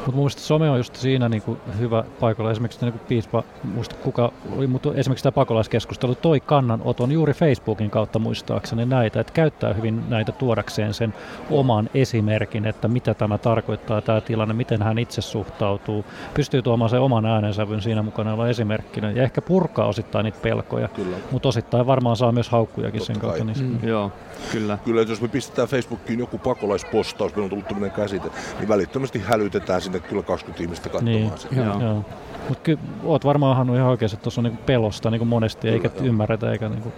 [0.08, 2.50] Mutta mielestäni some on just siinä niin kuin hyvä paikalla.
[2.50, 7.90] Esimerkiksi niin kuin piispa, muista kuka oli, mutta esimerkiksi tämä pakolaiskeskustelu toi kannanoton juuri Facebookin
[7.90, 11.14] kautta muistaakseni näitä, että käyttää hyvin näitä tuodakseen sen
[11.50, 16.04] oman esimerkin, että mitä tämä tarkoittaa tämä tilanne, miten hän itse suhtautuu,
[16.34, 20.88] pystyy tuomaan sen oman äänensävyn siinä mukana olla esimerkkinä ja ehkä purkaa osittain niitä pelkoja,
[20.88, 21.16] Kyllä.
[21.30, 23.44] mutta osittain varmaan saa myös haukkujakin Totta sen kautta.
[23.44, 23.88] Niin Mm.
[23.88, 24.12] Joo,
[24.52, 24.78] kyllä.
[24.84, 29.80] Kyllä, jos me pistetään Facebookiin joku pakolaispostaus, meillä on tullut tämmöinen käsite, niin välittömästi hälytetään
[29.80, 31.38] sinne kyllä 20 ihmistä katsomaan Niin.
[31.38, 31.54] sitä.
[31.54, 31.80] Joo.
[31.80, 32.04] Joo.
[32.48, 35.88] Mutta kyllä oot varmaan Hannu ihan oikeassa, että tuossa on niinku pelosta niinku monesti, eikä
[35.88, 36.08] Kyllä, joo.
[36.08, 36.92] ymmärretä, eikä niinku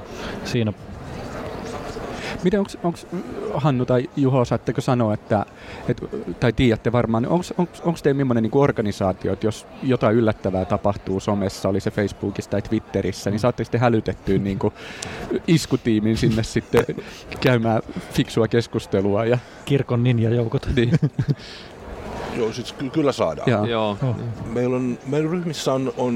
[0.44, 0.72] siinä
[2.44, 2.98] Miten onko
[3.55, 5.46] Hannu tai Juho, saatteko sanoa, että,
[5.88, 6.03] et,
[6.40, 11.80] tai tiedätte varmaan, onko teillä millainen niin organisaatio, että jos jotain yllättävää tapahtuu somessa, oli
[11.80, 14.74] se Facebookissa tai Twitterissä, niin saatteko te hälytettyä niin kuin
[15.46, 16.84] iskutiimin sinne sitten
[17.40, 17.82] käymään
[18.12, 19.24] fiksua keskustelua?
[19.24, 20.68] Ja, kirkon ninjajoukot.
[20.76, 20.90] niin,
[22.36, 23.50] Joo, siis ky- kyllä saadaan.
[23.50, 23.90] ja, Joo.
[24.02, 24.16] Oh.
[24.52, 26.12] Meillä on, meidän ryhmissä on, on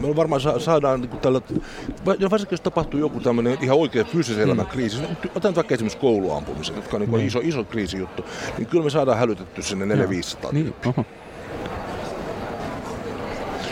[0.00, 1.40] meillä on varmaan sa- saadaan niin tällä,
[2.30, 4.96] varsinkin jos tapahtuu joku tämmöinen ihan oikea fyysisen elämän kriisi,
[5.34, 7.26] otan nyt vaikka esimerkiksi kouluampumisen, jotka on niin Niin.
[7.26, 8.24] iso, iso kriisijuttu,
[8.58, 11.04] niin kyllä me saadaan hälytetty sinne 400 niin, oho,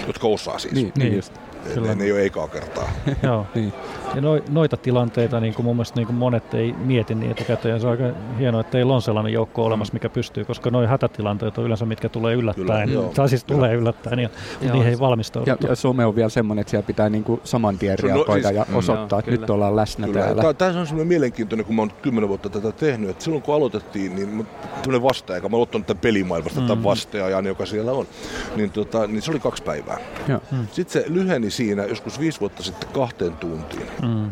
[0.06, 0.74] jotka osaa siis.
[0.74, 1.16] niin, niin Niin.
[1.16, 1.32] just.
[1.74, 1.88] Kyllä.
[1.88, 2.88] Ne, ne ei ole ekaa kertaa.
[3.22, 3.46] Joo.
[3.54, 3.72] Niin.
[4.14, 7.80] Ja no, noita tilanteita niin kuin mun mielestä niin kuin monet ei mieti niin etukäteen.
[7.80, 11.58] Se on aika hienoa, että teillä on sellainen joukko olemassa, mikä pystyy, koska noin hätätilanteet
[11.58, 12.88] on yleensä, mitkä tulee yllättäen.
[12.88, 14.28] Kyllä, tai siis tulee yllättäen ja
[14.60, 14.72] Joo.
[14.72, 15.66] niihin ei valmistauduttu.
[15.66, 18.42] Ja, ja some on vielä semmoinen, että siellä pitää niinku saman tien on- no, reagoida
[18.42, 19.54] siis- ja Mm, osoittaa, joo, että nyt kyllä.
[19.54, 20.20] ollaan läsnä Kyllä.
[20.20, 20.42] täällä.
[20.42, 23.42] Tämä, tämä on semmoinen mielenkiintoinen, kun mä oon nyt kymmenen vuotta tätä tehnyt, että silloin
[23.42, 24.46] kun aloitettiin, niin
[24.82, 26.66] tämmöinen vastaaja, mä oon ottanut tämän pelimaailmasta mm.
[26.66, 28.06] tämän vastaajan, joka siellä on,
[28.56, 29.98] niin, tota, niin se oli kaksi päivää.
[30.28, 30.40] Joo.
[30.72, 33.90] Sitten se lyheni siinä joskus viisi vuotta sitten kahteen tuntiin.
[34.02, 34.30] Mm.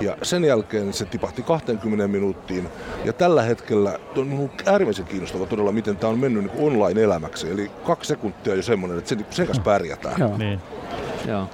[0.00, 2.68] Ja sen jälkeen se tipahti 20 minuuttiin.
[3.04, 7.50] Ja tällä hetkellä on minun äärimmäisen kiinnostava todella, miten tämä on mennyt niin online-elämäksi.
[7.50, 10.14] Eli kaksi sekuntia on jo semmoinen, että sen, sen kanssa pärjätään.
[10.18, 10.36] Joo.
[10.36, 10.60] Niin.
[11.28, 11.48] Joo.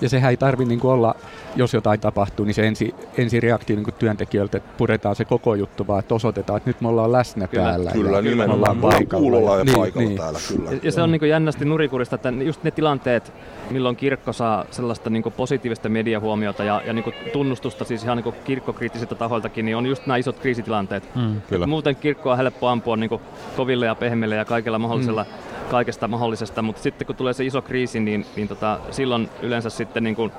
[0.00, 1.14] Ja sehän ei tarvi niinku olla,
[1.56, 5.86] jos jotain tapahtuu, niin se ensi, ensi reaktio niinku työntekijöiltä, että puretaan se koko juttu,
[5.86, 7.64] vaan että osoitetaan, että nyt me ollaan läsnä Kyllä.
[7.64, 7.90] täällä.
[7.90, 8.58] Kyllä, ja nimenomaan.
[8.58, 9.22] ollaan Me ollaan paikalla.
[9.22, 10.18] kuulolla ja Niin, paikalla niin.
[10.18, 10.70] täällä, kyllä.
[10.70, 13.32] Ja, ja se on niin jännästi nurikurista, että just ne tilanteet,
[13.70, 19.14] milloin kirkko saa sellaista niin positiivista mediahuomiota ja, ja niin tunnustusta siis ihan niin kirkkokriittisiltä
[19.14, 21.14] tahoiltakin, niin on just nämä isot kriisitilanteet.
[21.14, 21.40] Mm.
[21.48, 21.66] Kyllä.
[21.66, 23.10] Muuten kirkkoa on helppo ampua niin
[23.56, 25.70] koville ja pehmeille ja kaikella mahdollisella, mm.
[25.70, 30.04] kaikesta mahdollisesta, mutta sitten kun tulee se iso kriisi, niin, niin tota, silloin yleensä sitten
[30.04, 30.32] niin kuin,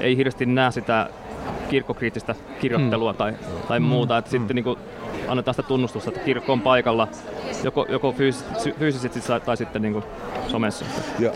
[0.00, 1.08] ei hirveästi näe sitä
[1.68, 3.34] kirkkokriittistä kirjoittelua tai,
[3.68, 4.78] tai muuta, että sitten niin kuin,
[5.28, 7.08] annetaan sitä tunnustusta, että kirkko on paikalla
[7.64, 8.44] joko, joko fyys-
[8.78, 10.04] fyysisesti tai- tai sitten niin kuin
[10.48, 10.84] somessa.
[11.18, 11.32] Ja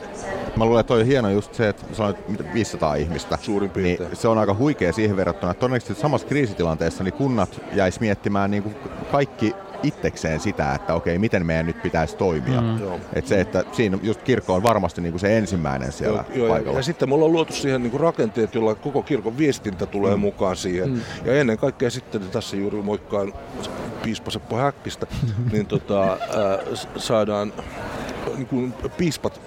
[0.56, 3.38] Mä luulen, että toi on hieno just se, että sanoit mitä, 500 ihmistä.
[3.42, 4.16] Suurin Niin piirtein.
[4.16, 8.62] se on aika huikea siihen verrattuna, että todennäköisesti samassa kriisitilanteessa niin kunnat jäis miettimään niin
[8.62, 8.74] kuin
[9.12, 12.60] kaikki itsekseen sitä, että okei, miten meidän nyt pitäisi toimia.
[12.60, 12.78] Mm.
[13.14, 16.46] Et se, että siinä just kirkko on varmasti niin kuin se ensimmäinen siellä Joo, joo,
[16.46, 16.78] ja, paikalla.
[16.78, 20.20] ja sitten me ollaan luotu siihen niin rakenteet, jolla koko kirkon viestintä tulee mm.
[20.20, 20.90] mukaan siihen.
[20.90, 21.00] Mm.
[21.24, 23.32] Ja ennen kaikkea sitten tässä juuri moikkaan
[24.02, 25.06] piispa Seppo Häkkistä,
[25.52, 26.18] niin tota, ää,
[26.74, 27.52] s- saadaan
[28.36, 29.40] niin kuin piispat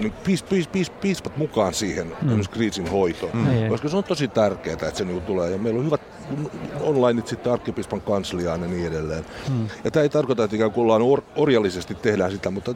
[0.00, 2.40] niin piis, piis, piis, piispat mukaan siihen mm.
[2.50, 3.44] kriisin hoitoon.
[3.44, 3.68] Niin.
[3.68, 5.50] Koska se on tosi tärkeää, että se niin tulee.
[5.50, 6.00] Ja meillä on hyvät
[6.80, 9.24] online sitten arkkipiispan kansliaan ja niin edelleen.
[9.48, 9.68] Mm.
[9.84, 12.74] Ja tämä ei tarkoita, että ikään kuin ollaan or, orjallisesti tehdään sitä, mutta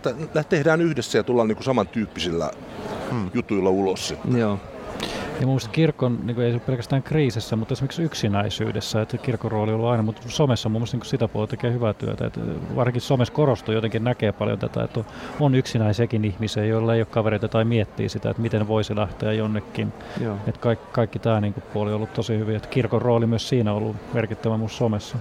[0.48, 2.50] tehdään yhdessä ja tullaan niin kuin samantyyppisillä
[3.12, 3.30] mm.
[3.34, 4.38] jutuilla ulos sitten.
[4.38, 4.58] Joo.
[5.40, 9.18] Ja mun mielestä kirkon, niin kuin ei se ole pelkästään kriisissä, mutta esimerkiksi yksinäisyydessä, että
[9.18, 12.26] kirkon rooli on ollut aina, mutta somessa mun mielestä niin sitä puolella tekee hyvää työtä.
[12.26, 12.40] Että
[12.76, 15.06] varsinkin somessa korostuu jotenkin näkee paljon tätä, että on-
[15.40, 19.92] on yksinäisiäkin ihmisiä, joilla ei ole kavereita tai miettii sitä, että miten voisi lähteä jonnekin.
[20.20, 20.36] Joo.
[20.46, 22.56] Että kaikki, kaikki tämä niin puoli on ollut tosi hyvin.
[22.56, 25.18] Että kirkon rooli myös siinä on ollut merkittävä mun somessa.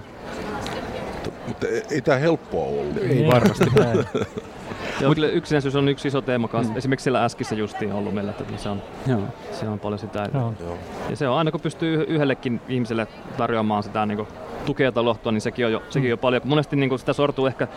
[1.48, 2.96] Mutta ei, ei tämä helppoa ollut.
[2.96, 3.64] Ei varmasti.
[5.00, 6.72] Joo, kyllä yksinäisyys on yksi iso teema kanssa.
[6.72, 6.78] Mm.
[6.78, 9.20] Esimerkiksi siellä äskissä justiin on ollut meillä, että se on, Joo.
[9.52, 10.28] se on paljon sitä.
[10.34, 10.54] Joo.
[10.60, 10.78] Joo.
[11.10, 14.26] Ja se on aina kun pystyy yhdellekin ihmiselle tarjoamaan sitä niin
[14.66, 16.42] tukea tai lohtua, niin sekin on jo, sekin on jo paljon.
[16.44, 17.68] Monesti niin kuin sitä sortuu ehkä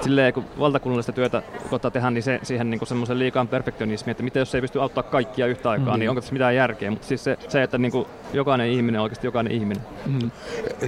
[0.00, 4.38] silleen, kun valtakunnallista työtä koittaa tehdä, niin se, siihen niin semmoisen liikaan perfektionismiin, että mitä
[4.38, 6.00] jos ei pysty auttaa kaikkia yhtä aikaa, Mm.
[6.00, 6.90] niin onko tässä mitään järkeä.
[6.90, 9.82] Mutta siis se, se että niin kuin jokainen ihminen on oikeasti jokainen ihminen.
[10.06, 10.30] Mm.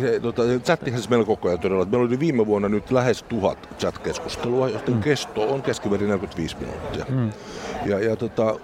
[0.00, 1.84] Se, tota, chattihan siis meillä koko ajan todella.
[1.84, 5.00] Meillä oli viime vuonna nyt lähes tuhat chat-keskustelua, joten mm.
[5.00, 7.04] kesto on keskimäärin 45 minuuttia.
[7.08, 7.30] Mm.
[7.86, 8.54] Ja, ja tota,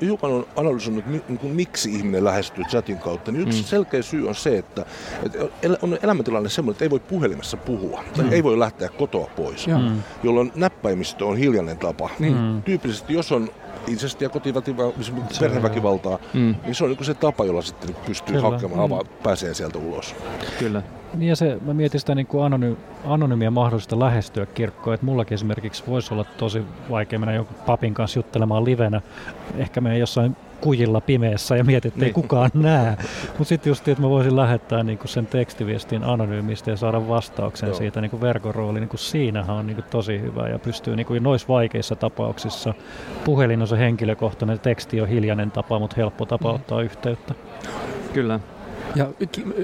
[0.00, 3.32] hiukan on analysoinut, niin miksi ihminen lähestyy chatin kautta.
[3.32, 3.64] Niin yksi mm.
[3.66, 4.86] selkeä syy on se, että,
[5.22, 5.38] että
[5.82, 8.04] on elämäntilanne semmoinen, että ei voi puhelimessa puhua.
[8.16, 9.66] Tai ei voi lähteä kotoa pois.
[9.66, 10.02] Mm.
[10.22, 12.10] Jolloin näppäimistö on hiljainen tapa.
[12.18, 12.36] Niin.
[12.36, 12.62] Mm.
[12.62, 13.48] Tyypillisesti, jos on
[13.88, 15.02] insestiä, kotiväkivaltaa,
[15.40, 16.54] perheväkivaltaa, Mm.
[16.64, 18.50] niin se on niin se tapa, jolla sitten pystyy Kyllä.
[18.50, 20.14] hakemaan, avaa, pääsee sieltä ulos.
[20.58, 20.82] Kyllä.
[21.14, 25.34] Niin ja se, mä mietin sitä niin kuin anony, anonyymiä mahdollista lähestyä kirkkoa, että mullakin
[25.34, 29.00] esimerkiksi voisi olla tosi vaikea mennä jonkun papin kanssa juttelemaan livenä.
[29.56, 32.06] Ehkä me jossain kujilla pimeässä ja mietit, että niin.
[32.06, 32.96] ei kukaan näe.
[33.28, 37.76] Mutta sitten just, että mä voisin lähettää niinku sen tekstiviestin anonyymistä ja saada vastauksen Joo.
[37.76, 41.96] siitä niinku verkon rooli, niinku siinähän on niinku tosi hyvä ja pystyy niinku noissa vaikeissa
[41.96, 42.74] tapauksissa.
[43.24, 46.54] Puhelin on se henkilökohtainen, teksti on hiljainen tapa, mutta helppo tapa mm.
[46.54, 47.34] ottaa yhteyttä.
[48.12, 48.40] Kyllä.
[48.96, 49.06] Ja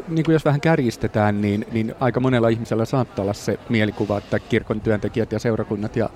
[0.08, 4.38] niin kuin jos vähän kärjistetään, niin, niin aika monella ihmisellä saattaa olla se mielikuva, että
[4.38, 6.10] kirkon työntekijät ja seurakunnat ja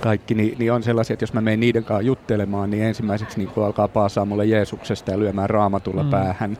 [0.00, 3.48] kaikki, niin, niin on sellaisia, että jos mä menen niiden kanssa juttelemaan, niin ensimmäiseksi niin
[3.48, 6.10] kuin alkaa paasaa mulle Jeesuksesta ja lyömään raamatulla mm.
[6.10, 6.58] päähän.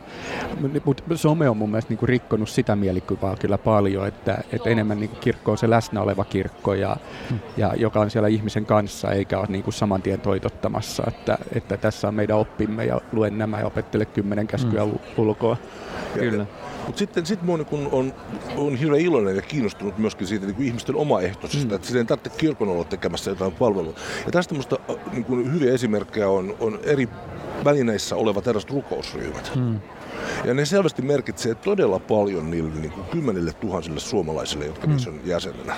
[0.84, 5.00] Mutta some on mun mielestä niin kuin rikkonut sitä mielikuvaa kyllä paljon, että, että enemmän
[5.00, 6.96] niin kuin kirkko on se läsnä oleva kirkko, ja,
[7.30, 7.38] mm.
[7.56, 11.76] ja joka on siellä ihmisen kanssa, eikä ole niin kuin saman tien toitottamassa, että, että
[11.76, 14.92] tässä on meidän oppimme ja luen nämä ja opettele kymmenen käskyä mm.
[15.16, 15.56] ulkoa.
[16.14, 16.46] Kyllä.
[16.86, 18.14] Mutta sitten sit mun on, on,
[18.56, 21.74] on hirveän iloinen ja kiinnostunut myöskin siitä niin ihmisten omaehtoisesta, mm.
[21.74, 23.94] että siinä ei tarvitse kirkon olla tekemässä jotain palvelua.
[24.26, 24.78] Ja tästä minusta
[25.12, 27.08] niin kuin hyviä esimerkkejä on, on eri
[27.64, 29.52] välineissä olevat eräät rukousryhmät.
[29.56, 29.80] Mm.
[30.44, 34.92] Ja ne selvästi merkitsee todella paljon niille niin kuin kymmenille tuhansille suomalaisille, jotka mm.
[34.92, 35.76] niissä on jäsenenä.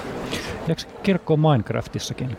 [0.68, 2.36] Jääkö kirkko Minecraftissakin?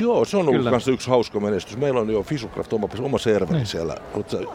[0.00, 1.76] Joo, se on ollut myös yksi hauska menestys.
[1.76, 3.66] Meillä on jo Fisucraft oma, oma serveri niin.
[3.66, 3.94] siellä.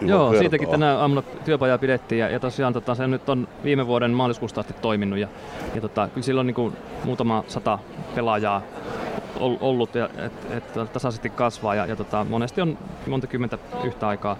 [0.01, 0.39] Joo, vertaa?
[0.39, 4.59] siitäkin tänä aamuna työpajaa pidettiin ja, ja tosiaan tota, se nyt on viime vuoden maaliskuusta
[4.59, 5.27] asti toiminut ja,
[5.75, 6.73] ja tota, kyllä silloin niin kuin
[7.03, 7.79] muutama sata
[8.15, 8.61] pelaajaa
[9.39, 12.77] ollut, ja, että et, tasaisesti kasvaa ja, ja tota, monesti on
[13.07, 14.37] monta kymmentä yhtä aikaa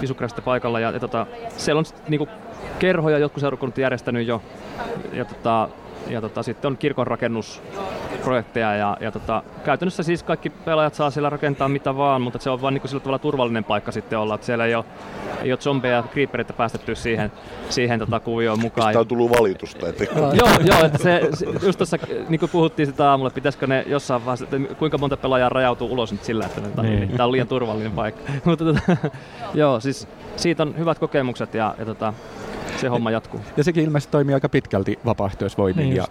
[0.00, 1.26] Fisucraftista paikalla ja, ja tota,
[1.56, 2.28] siellä on niinku
[2.78, 4.42] kerhoja jotkut seurakunnat järjestänyt jo
[5.12, 5.68] ja, tota,
[6.08, 7.62] ja tota, sitten on kirkon rakennus
[8.24, 12.50] projekteja ja, ja tota, käytännössä siis kaikki pelaajat saa siellä rakentaa mitä vaan, mutta se
[12.50, 14.84] on vain niin sillä tavalla turvallinen paikka sitten olla, että siellä ei ole,
[15.42, 17.32] ei ole zombeja ja creepereitä päästetty siihen,
[17.68, 18.92] siihen tota kuvioon mukaan.
[18.92, 19.88] Sitä on tullut valitusta.
[19.88, 20.04] Että...
[20.14, 21.20] joo, joo, että se,
[21.62, 21.98] just tuossa
[22.28, 25.92] niin kuin puhuttiin sitä aamulla, että pitäisikö ne jossain vaiheessa, että kuinka monta pelaajaa rajautuu
[25.92, 27.08] ulos nyt sillä, että tota, niin.
[27.08, 28.32] tämä on liian turvallinen paikka.
[28.44, 28.80] mutta tota,
[29.54, 32.14] joo, siis siitä on hyvät kokemukset ja, ja tota,
[32.80, 33.40] se homma jatkuu.
[33.56, 35.84] Ja sekin ilmeisesti toimii aika pitkälti vapaaehtoisvoimin.
[35.84, 36.04] Niin ja...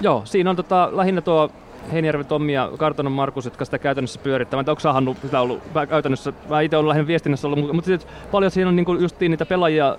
[0.00, 1.50] Joo, siinä on tota, lähinnä tuo
[1.92, 4.68] Heinijärvi Tommi ja Kartanon Markus, jotka sitä käytännössä pyörittävät.
[4.68, 6.32] Onko Hannu sitä ollut käytännössä?
[6.48, 9.46] Mä itse olen lähinnä viestinnässä ollut, mutta, mutta paljon siinä on niin kuin justiin niitä
[9.46, 9.96] pelaajia,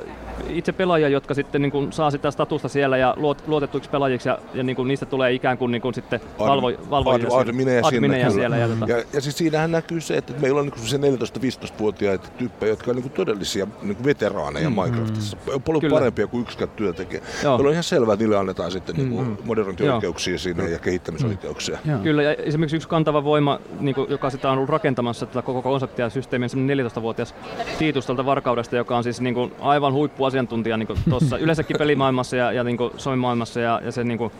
[0.50, 4.40] itse pelaajia, jotka sitten niin kuin saa sitä statusta siellä ja luot, luotettuiksi pelaajiksi ja,
[4.54, 8.32] ja niin kuin niistä tulee ikään kuin, niin kuin sitten valvo, valvojia ad, admineja, admineja
[8.32, 8.58] siellä.
[8.58, 8.86] Ja, tota.
[8.92, 10.72] ja, ja siis siinähän näkyy se, että meillä on
[11.02, 15.38] niin 14-15-vuotiaita tyyppejä, jotka on niin kuin todellisia niin kuin veteraaneja mm, Minecraftissa.
[15.66, 15.94] Paljon Kyllä.
[15.94, 17.22] parempia kuin yksikään työntekijä.
[17.44, 17.56] Joo.
[17.56, 19.02] on ihan selvää, että niille annetaan sitten mm.
[19.02, 21.78] niin kuin moderointioikeuksia siinä ja kehittämisoikeuksia.
[21.86, 22.00] Joo.
[22.00, 25.62] Kyllä, ja esimerkiksi yksi kantava voima, niin kuin, joka sitä on ollut rakentamassa tätä koko
[25.62, 27.36] konseptia ja systeemiä, on 14-vuotias
[27.80, 29.94] Tiitus tältä Varkaudesta, joka on siis niin kuin, aivan
[30.30, 34.32] huippuasiantuntija niin tuossa yleensäkin pelimaailmassa ja, ja niin somimaailmassa ja, ja se niin kuin,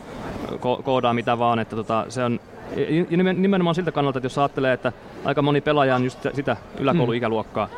[0.52, 2.40] ko- koodaa mitä vaan, että tota, se on
[3.10, 4.92] ja nimenomaan siltä kannalta, että jos ajattelee, että
[5.24, 7.68] aika moni pelaaja on just sitä yläkouluikäluokkaa,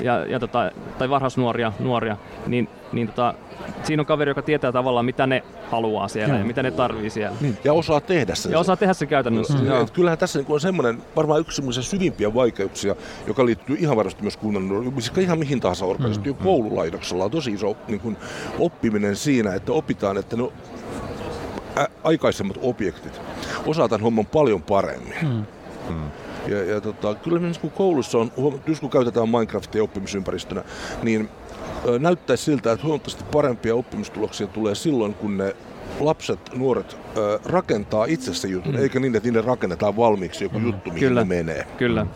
[0.00, 3.34] ja, ja tota, tai varhaisnuoria, nuoria, niin, niin tota,
[3.82, 6.38] siinä on kaveri, joka tietää tavallaan, mitä ne haluaa siellä Joo.
[6.38, 7.36] ja mitä ne tarvii siellä.
[7.40, 7.58] Niin.
[7.64, 8.52] Ja osaa tehdä sen.
[8.52, 9.58] Ja osaa tehdä sen käytännössä.
[9.58, 9.82] Mm.
[9.82, 12.94] Et kyllähän tässä niin on semmoinen, varmaan yksi semmoisia syvimpiä vaikeuksia,
[13.26, 16.38] joka liittyy ihan varmasti myös kunnan, siis ihan mihin tahansa organisaatioon.
[16.38, 16.44] Mm.
[16.44, 18.16] Koululaitoksella on tosi iso niin kuin,
[18.58, 20.52] oppiminen siinä, että opitaan, että no,
[21.78, 23.20] ä, aikaisemmat objektit
[23.66, 25.14] osaa tämän homman paljon paremmin.
[25.22, 25.44] Mm.
[25.88, 26.10] Mm.
[26.46, 28.32] Ja, ja tota, kyllä kun koulussa on,
[28.66, 30.64] just kun käytetään Minecraftia oppimisympäristönä,
[31.02, 31.28] niin
[31.98, 35.56] näyttäisi siltä, että huomattavasti parempia oppimistuloksia tulee silloin, kun ne
[36.00, 36.96] lapset, nuoret
[37.44, 38.82] rakentaa itse se jutun, mm.
[38.82, 40.66] eikä niin, että niille rakennetaan valmiiksi joku mm.
[40.66, 41.20] juttu, mihin Kyllä.
[41.20, 41.66] ne menee.
[41.78, 42.06] Kyllä.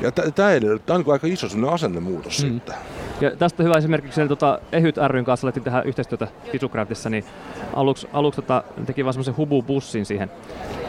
[0.00, 2.48] Ja tämä edellyttää on aika iso asennemuutos mm.
[2.48, 2.74] sitten.
[3.20, 7.24] Ja tästä hyvä esimerkiksi niin, tota, Ehyt ryn kanssa alettiin tehdä yhteistyötä Fitsucraftissa, niin
[7.74, 10.30] aluksi, aluksi tota, teki vaan semmoisen hubu-bussin siihen.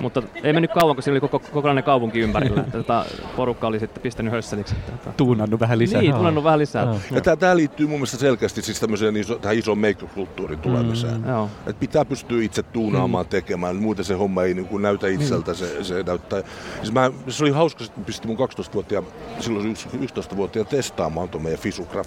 [0.01, 2.61] Mutta ei mennyt kauan, kun siinä oli koko, kokonainen kaupunki ympärillä.
[2.65, 3.05] että tota,
[3.35, 4.75] porukka oli sitten pistänyt hösseliksi.
[4.75, 5.17] Tota.
[5.17, 6.01] Tuunannut vähän lisää.
[6.01, 6.95] Niin, tuunannut vähän lisää.
[7.11, 11.21] Ja tämä liittyy mun mielestä selkeästi siis tämmöiseen iso, tähän isoon make-kulttuurin tulemiseen.
[11.21, 13.29] Mm, Et pitää pystyä itse tuunaamaan mm.
[13.29, 15.51] tekemään, muuten se homma ei niin kuin näytä itseltä.
[15.51, 15.55] Mm.
[15.57, 16.43] Se, se, näyttää.
[16.77, 19.05] Siis mä, se oli hauska, että pisti mun 12-vuotiaan,
[19.39, 21.59] silloin 11-vuotiaan testaamaan tuon meidän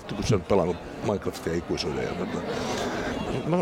[0.08, 2.04] Fisucraft, kun se on pelannut Minecraftia ikuisuuden.
[2.04, 2.10] Ja,
[3.46, 3.58] mä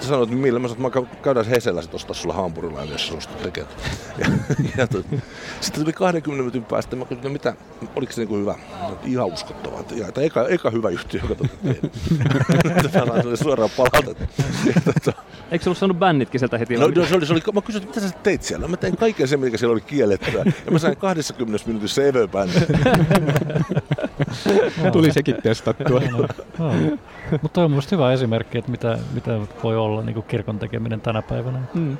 [0.00, 3.14] sanoin, että millä mä sanoin, että mä käydään Hesellä sit ostaa sulle hampurilainen, jos sä
[3.14, 3.74] ostat tekemään.
[4.18, 4.26] Ja,
[4.76, 5.06] ja tot,
[5.60, 7.54] sitten tuli 20 minuutin päästä, mä kysyin, että mitä,
[7.96, 8.54] oliko se niinku hyvä?
[9.04, 9.84] Ihan uskottavaa.
[9.94, 11.80] Ja, että eka, eka hyvä juttu, joka tein.
[12.92, 14.24] Se oli suoraan palautetta.
[15.50, 16.76] Eikö se ollut saanut bännitkin sieltä heti?
[16.76, 18.68] No, no se oli, se oli, mä kysyin, että mitä sä teit siellä?
[18.68, 20.44] Mä tein kaiken sen, mikä siellä oli kiellettyä.
[20.66, 22.56] Ja mä sain 20 minuutissa evöbännit.
[24.92, 26.00] Tuli sekin testattua.
[26.10, 26.18] No,
[26.58, 26.72] no.
[27.42, 31.22] Mutta on mielestäni hyvä esimerkki, että mitä, mitä voi olla niin kuin kirkon tekeminen tänä
[31.22, 31.58] päivänä.
[31.74, 31.98] Mm.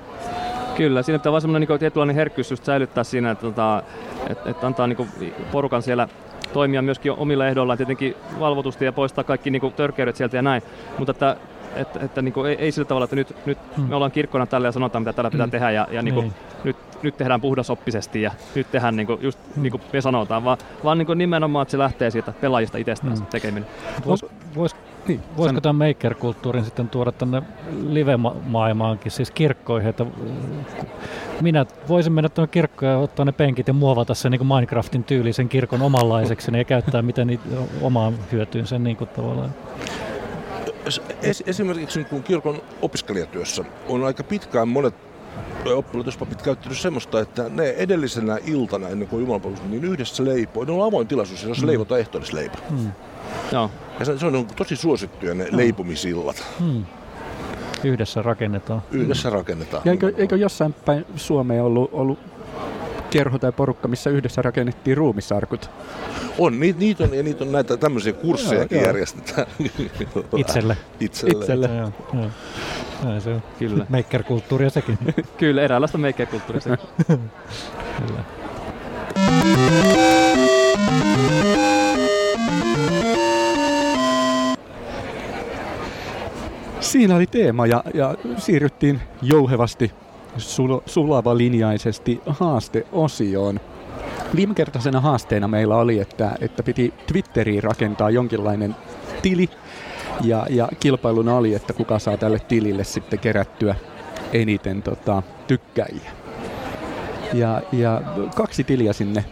[0.77, 3.83] Kyllä, siinä pitää olla semmoinen niin tietynlainen herkkyys just säilyttää siinä, että, tota,
[4.31, 5.09] että, että antaa niin
[5.53, 6.09] porukan siellä
[6.53, 10.63] toimia myöskin omilla ehdoillaan tietenkin valvotusti ja poistaa kaikki niin kuin, törkeydet sieltä ja näin.
[10.99, 11.37] Mutta että
[11.77, 13.85] että, että niin kuin, ei, ei sillä tavalla, että nyt, nyt hmm.
[13.89, 15.51] me ollaan kirkkona tällä ja sanotaan, mitä tällä pitää hmm.
[15.51, 16.35] tehdä ja, ja niin kuin, niin.
[16.65, 20.59] nyt, nyt tehdään puhdasoppisesti ja nyt tehdään niin kuin, just niin kuin me sanotaan, vaan,
[20.85, 23.27] vaan niin kuin nimenomaan, että se lähtee siitä pelaajista itsestään hmm.
[23.27, 23.69] tekeminen.
[24.07, 24.25] Vois,
[24.57, 24.77] vois,
[25.09, 27.43] niin, voisiko tämän maker-kulttuurin sitten tuoda tänne
[27.89, 30.07] live-maailmaankin, siis kirkkoihin, että
[31.41, 35.05] minä voisin mennä tuonne kirkkoon ja ottaa ne penkit ja muovata sen niin kuin Minecraftin
[35.05, 37.45] tyylisen kirkon omanlaiseksi ja käyttää miten niitä
[37.83, 39.55] omaan hyötyyn sen niin kuin tavallaan
[41.23, 44.95] es, esimerkiksi kun kirkon opiskelijatyössä on aika pitkään monet
[45.75, 50.65] oppilaitospapit käyttänyt semmoista, että ne edellisenä iltana ennen kuin jumalapalvelus, niin yhdessä leipoo.
[50.65, 51.67] Ne on avoin tilaisuus, jossa mm.
[51.67, 52.59] leivotaan ehtoollisleipä.
[52.71, 52.91] Mm.
[53.53, 53.71] Joo.
[53.99, 55.57] Ja se, se on tosi suosittuja ne mm.
[55.57, 56.45] leipomisillat.
[56.61, 56.85] Mm.
[57.85, 58.83] Yhdessä rakennetaan.
[58.91, 59.83] Yhdessä rakennetaan.
[59.85, 62.19] Ja eikö, eikö jossain päin Suomeen ollut, ollut
[63.11, 65.71] kerho tai porukka, missä yhdessä rakennettiin ruumissarkut?
[66.39, 69.47] On, niitä, niitä on, ja niitä on näitä tämmöisiä kurssejakin järjestetään.
[70.37, 70.77] Itselle.
[71.01, 71.41] Itselle.
[71.41, 71.67] Itselle.
[71.67, 72.31] Joo, joo.
[73.05, 73.43] Näin se on.
[73.59, 73.87] Kyllä.
[73.89, 74.99] Maker-kulttuuria sekin.
[75.39, 76.79] Kyllä, eräänlaista maker-kulttuuria sekin.
[77.99, 78.25] Kyllä.
[86.81, 89.93] Siinä oli teema ja, ja siirryttiin jouhevasti
[90.39, 93.61] sul, sulavalinjaisesti haasteosioon.
[94.37, 98.77] Viimekertaisena haasteena meillä oli, että, että piti Twitteriin rakentaa jonkinlainen
[99.23, 99.51] tili,
[100.25, 103.75] ja, ja kilpailuna oli, että kuka saa tälle tilille sitten kerättyä
[104.33, 106.11] eniten tota, tykkäjiä.
[107.33, 108.03] Ja, ja
[108.35, 109.25] kaksi tiliä sinne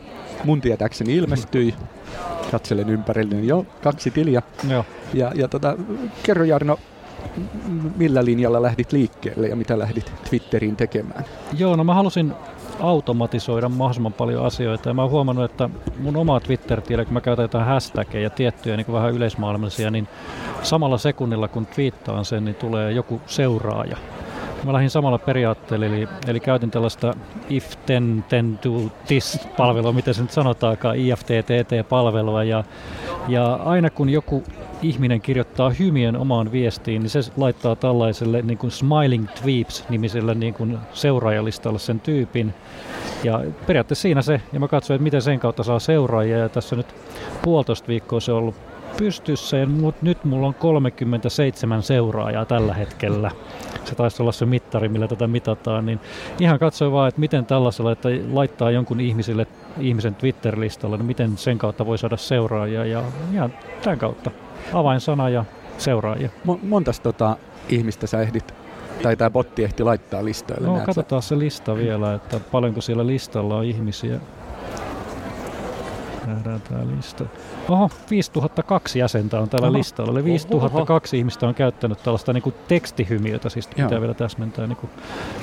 [0.45, 1.75] mun tietääkseni ilmestyi.
[2.51, 4.43] Katselen ympärille, niin jo kaksi tiliä.
[4.69, 4.85] Joo.
[5.15, 5.77] Ja, ja tota,
[6.23, 6.79] kerro Jarno,
[7.97, 11.25] millä linjalla lähdit liikkeelle ja mitä lähdit Twitteriin tekemään?
[11.59, 12.33] Joo, no mä halusin
[12.81, 14.89] automatisoida mahdollisimman paljon asioita.
[14.89, 18.87] Ja mä oon huomannut, että mun oma Twitter-tili, kun mä käytän jotain hashtageja tiettyjä niin
[18.87, 20.09] kuin vähän yleismaailmallisia, niin
[20.63, 23.97] samalla sekunnilla kun twiittaan sen, niin tulee joku seuraaja.
[24.65, 27.15] Mä lähdin samalla periaatteella, eli, eli käytin tällaista
[27.49, 32.65] if ten, ten do this palvelua, miten se nyt sanotaankaan, IFTTT-palvelua, ja,
[33.29, 34.45] ja aina kun joku
[34.83, 40.79] ihminen kirjoittaa hymien omaan viestiin, niin se laittaa tällaiselle niin kuin Smiling Tweeps-nimiselle niin kuin
[40.93, 42.55] seuraajalistalle sen tyypin.
[43.25, 46.77] Ja periaatteessa siinä se, ja mä katsoin, että miten sen kautta saa seuraajia, ja tässä
[46.77, 46.95] nyt
[47.43, 48.55] puolitoista viikkoa se on ollut
[48.97, 49.67] pystyssä ja
[50.03, 53.31] nyt mulla on 37 seuraajaa tällä hetkellä.
[53.85, 55.87] Se taisi olla se mittari, millä tätä mitataan.
[55.87, 56.01] Niin
[56.41, 59.47] ihan katsoin vaan, että miten tällaisella, että laittaa jonkun ihmisille,
[59.81, 64.31] ihmisen Twitter-listalle, niin miten sen kautta voi saada seuraajia ja ihan tämän kautta
[64.73, 65.45] avainsana ja
[65.79, 66.29] seuraajia.
[66.63, 67.37] Montas tota
[67.69, 68.55] ihmistä sä ehdit
[69.03, 70.69] tai tämä botti ehti laittaa listoille?
[70.69, 74.21] No, katsotaan se lista vielä, että paljonko siellä listalla on ihmisiä.
[76.27, 77.25] Nähdään tämä lista.
[77.69, 79.79] Oho, 5002 jäsentä on tällä Oho.
[79.79, 80.13] listalla.
[80.13, 81.19] Eli 5002 Oho.
[81.19, 83.89] ihmistä on käyttänyt tällaista niin kuin tekstihymiötä, siis Joo.
[83.89, 84.91] pitää vielä täsmentää niin kuin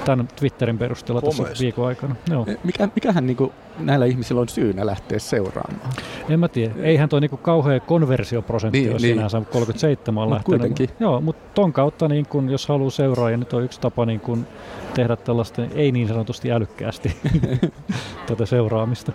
[0.06, 1.44] tämän Twitterin perusteella Pomeista.
[1.44, 2.16] tässä viikon aikana.
[2.30, 2.46] Joo.
[2.48, 5.92] E, mikä, mikähän niin kuin näillä ihmisillä on syynä lähteä seuraamaan?
[6.30, 6.74] En mä tiedä.
[6.82, 9.16] Eihän tuo niin kauhea konversioprosentti niin, ole niin.
[9.16, 10.46] sinänsä 37 on lähtenyt.
[10.46, 10.90] Kuitenkin.
[11.00, 14.20] Joo, mutta ton kautta, niin kun, jos haluaa seuraa, ja nyt on yksi tapa niin
[14.20, 14.48] kun,
[14.94, 17.16] tehdä tällaista ei niin sanotusti älykkäästi
[18.28, 19.12] tätä seuraamista.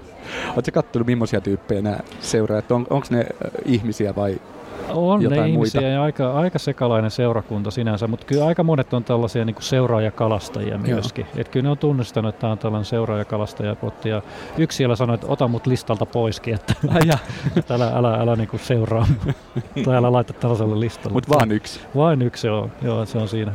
[0.54, 2.86] Oletko katsonut, millaisia tyyppejä nämä seuraajat on?
[2.90, 3.26] Onko ne
[3.64, 4.40] ihmisiä vai
[4.88, 5.94] on jotain ne ihmisiä muita.
[5.94, 10.78] ja aika, aika sekalainen seurakunta sinänsä, mutta kyllä aika monet on tällaisia niin kuin seuraajakalastajia
[10.78, 11.26] myöskin.
[11.36, 14.08] Et kyllä ne on tunnistanut, että tämä on tällainen seuraajakalastajapotti.
[14.08, 14.22] Ja
[14.58, 16.74] yksi siellä sanoi, että ota mut listalta poiskin, että,
[17.56, 19.06] että älä, älä, älä niin kuin seuraa
[19.84, 21.12] tai älä laita tällaiselle listalle.
[21.12, 21.80] Mutta vain yksi.
[21.96, 23.52] Vain yksi, joo, joo, se on siinä.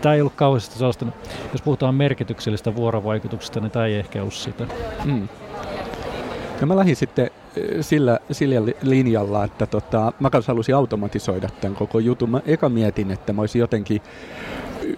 [0.00, 1.06] Tämä ei ollut kauheasti sellaista,
[1.52, 4.66] jos puhutaan merkityksellistä vuorovaikutuksesta, niin tämä ei ehkä ole sitä.
[5.04, 5.28] Mm.
[6.60, 7.30] No mä lähdin sitten
[7.80, 12.30] sillä, sillä linjalla, että tota, mä kanssa halusin automatisoida tämän koko jutun.
[12.30, 14.02] Mä eka mietin, että mä olisin jotenkin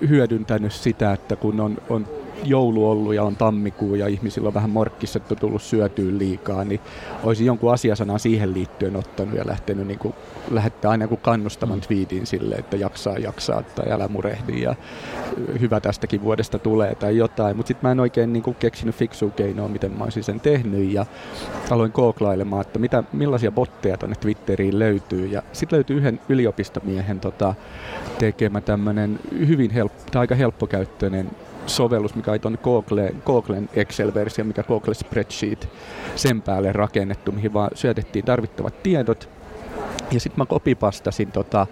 [0.08, 2.06] hyödyntänyt sitä, että kun on, on
[2.44, 6.80] joulu ollut ja on tammikuu ja ihmisillä on vähän morkkissettu tullut syötyä liikaa, niin
[7.24, 10.14] olisi jonkun asiasanan siihen liittyen ottanut ja lähtenyt niin kuin,
[10.50, 11.80] lähettää aina kuin kannustavan mm.
[11.80, 14.74] tweetin sille, että jaksaa, jaksaa tai älä murehdi ja
[15.60, 17.56] hyvä tästäkin vuodesta tulee tai jotain.
[17.56, 20.92] Mutta sitten mä en oikein niin kuin, keksinyt fiksua keinoa, miten mä olisin sen tehnyt
[20.92, 21.06] ja
[21.70, 25.26] aloin kooklailemaan, että mitä, millaisia botteja tuonne Twitteriin löytyy.
[25.26, 27.54] Ja sitten löytyy yhden yliopistomiehen tota,
[28.18, 31.30] tekemä tämmöinen hyvin helppo, tai aika helppokäyttöinen
[31.66, 35.68] sovellus, mikä tuonne Google, Googlen Excel-versio, mikä Google Spreadsheet
[36.16, 39.28] sen päälle rakennettu, mihin vaan syötettiin tarvittavat tiedot.
[40.10, 41.66] Ja sitten mä kopipastasin tota,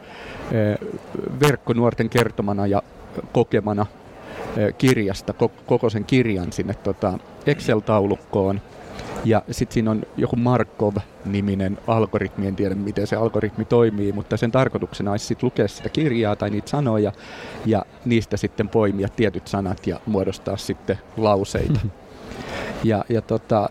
[1.40, 2.82] verkkonuorten kertomana ja
[3.32, 3.86] kokemana
[4.78, 5.32] kirjasta,
[5.66, 8.60] koko sen kirjan sinne tota Excel-taulukkoon.
[9.24, 14.52] Ja sitten siinä on joku Markov-niminen algoritmi, en tiedä miten se algoritmi toimii, mutta sen
[14.52, 17.12] tarkoituksena olisi sitten lukea sitä kirjaa tai niitä sanoja
[17.66, 21.80] ja niistä sitten poimia tietyt sanat ja muodostaa sitten lauseita.
[22.84, 23.68] Ja, ja tota,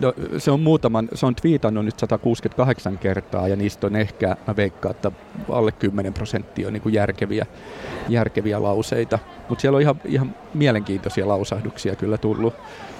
[0.00, 4.56] no, se on muutaman, se on twiitannut nyt 168 kertaa ja niistä on ehkä, mä
[4.56, 5.12] veikkaan, että
[5.48, 7.46] alle 10 prosenttia on niin kuin järkeviä,
[8.08, 9.18] järkeviä lauseita.
[9.48, 12.54] Mutta siellä on ihan, ihan mielenkiintoisia lausahduksia kyllä tullut.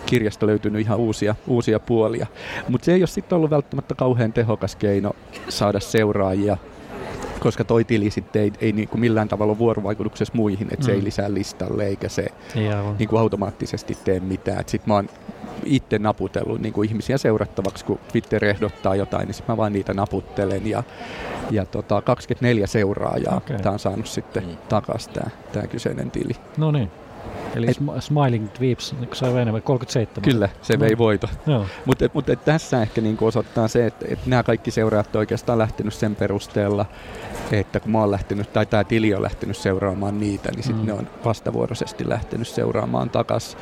[0.06, 2.26] Kirjasta löytynyt ihan uusia, uusia puolia.
[2.68, 5.12] Mutta se ei ole sitten ollut välttämättä kauhean tehokas keino
[5.48, 6.56] saada seuraajia
[7.42, 10.82] koska toi tili sitten ei, ei niin kuin millään tavalla vuorovaikutuksessa muihin, että mm.
[10.82, 11.04] se ei mm.
[11.04, 12.26] lisää listalle eikä se
[12.98, 14.64] niin kuin automaattisesti tee mitään.
[14.66, 15.08] Sitten mä oon
[15.64, 19.94] itse naputellut niin kuin ihmisiä seurattavaksi, kun Twitter ehdottaa jotain, niin sitten mä vaan niitä
[19.94, 20.82] naputtelen ja,
[21.50, 23.58] ja tota, 24 seuraajaa okay.
[23.58, 24.56] tämä on saanut sitten mm.
[24.68, 25.12] takaisin
[25.52, 26.32] tämä kyseinen tili.
[26.56, 26.90] No niin.
[27.54, 30.22] Eli et, Smiling Dweeps sai enemmän, 37.
[30.22, 30.98] Kyllä, se vei no.
[30.98, 31.28] voito.
[31.84, 36.16] Mutta mut, tässä ehkä niinku osoittaa se, että et nämä kaikki seuraajat oikeastaan lähtenyt sen
[36.16, 36.86] perusteella,
[37.52, 40.86] että kun mä oon lähtenyt, tai tämä tili on lähtenyt seuraamaan niitä, niin sitten mm.
[40.86, 43.56] ne on vastavuoroisesti lähtenyt seuraamaan takas.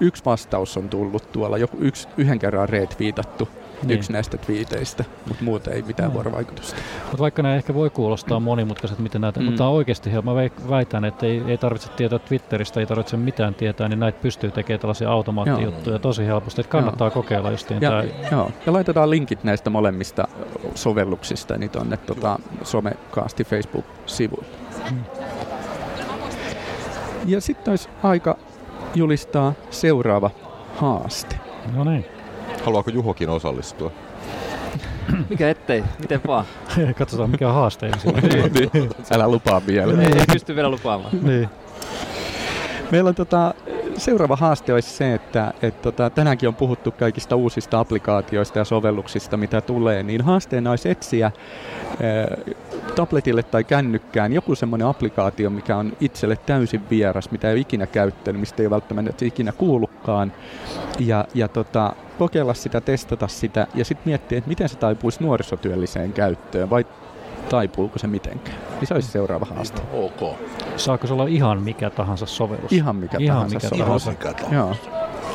[0.00, 3.48] Yksi vastaus on tullut tuolla, joku yksi, yhden kerran retweetattu
[3.88, 3.98] niin.
[3.98, 6.14] yksi näistä twiiteistä, mutta muuten ei mitään no.
[6.14, 6.76] vuorovaikutusta.
[7.04, 9.46] Mutta vaikka nämä ehkä voi kuulostaa monimutkaiset, miten näitä, mm.
[9.46, 10.34] mutta oikeasti mä
[10.70, 14.80] väitän, että ei, ei tarvitse tietää Twitteristä, ei tarvitse mitään tietää, niin näitä pystyy tekemään
[14.80, 17.14] tällaisia automaattijuttuja tosi helposti, että kannattaa joo.
[17.14, 18.04] kokeilla justiin ja, tämä.
[18.30, 18.50] Joo.
[18.66, 20.28] ja laitetaan linkit näistä molemmista
[20.74, 24.56] sovelluksista niin tuonne tota, somekaasti Facebook-sivuille.
[24.90, 25.04] Mm.
[27.26, 28.36] Ja sitten olisi aika
[28.94, 30.30] julistaa seuraava
[30.76, 31.36] haaste.
[31.74, 32.13] No niin.
[32.64, 33.92] Haluaako Juhokin osallistua?
[35.30, 36.44] Mikä ettei, miten vaan.
[36.98, 38.14] Katsotaan mikä on haaste ensin.
[38.14, 38.90] niin, niin.
[39.12, 40.02] Älä lupaa vielä.
[40.02, 41.12] Ei, ei pysty vielä lupaamaan.
[41.22, 41.48] niin.
[42.90, 43.54] Meillä on tota,
[43.96, 49.36] seuraava haaste olisi se, että et tota, tänäänkin on puhuttu kaikista uusista applikaatioista ja sovelluksista,
[49.36, 52.36] mitä tulee, niin haasteena olisi etsiä ää,
[52.94, 57.86] tabletille tai kännykkään joku semmoinen applikaatio, mikä on itselle täysin vieras, mitä ei ole ikinä
[57.86, 60.32] käyttänyt, mistä ei ole välttämättä ikinä kuullutkaan,
[60.98, 66.12] ja, ja tota, kokeilla sitä, testata sitä ja sitten miettiä, että miten se taipuisi nuorisotyölliseen
[66.12, 66.70] käyttöön.
[66.70, 66.86] Vai
[67.48, 68.56] taipuuko se mitenkään.
[68.80, 69.82] Niin se olisi seuraava haaste.
[69.92, 70.36] Ok.
[70.76, 72.72] Saako se olla ihan mikä tahansa sovellus?
[72.72, 74.06] Ihan mikä ihan tahansa mikä sovellus.
[74.06, 74.54] Ihan mikä tahansa.
[74.54, 74.76] Joo.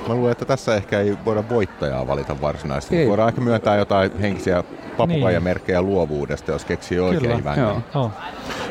[0.07, 2.97] Mä luulen, että tässä ehkä ei voida voittajaa valita varsinaisesti.
[2.97, 3.07] Ei.
[3.07, 4.63] Voidaan ehkä myöntää jotain henkisiä
[4.97, 5.89] papukaijamerkkejä niin.
[5.89, 7.59] luovuudesta, jos keksii oikein hyvän.
[7.59, 7.81] Joo.
[7.95, 8.11] Oh.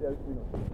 [0.00, 0.69] Kyllä se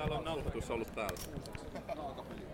[0.00, 1.18] Täällä on nauhoitus ollut täällä.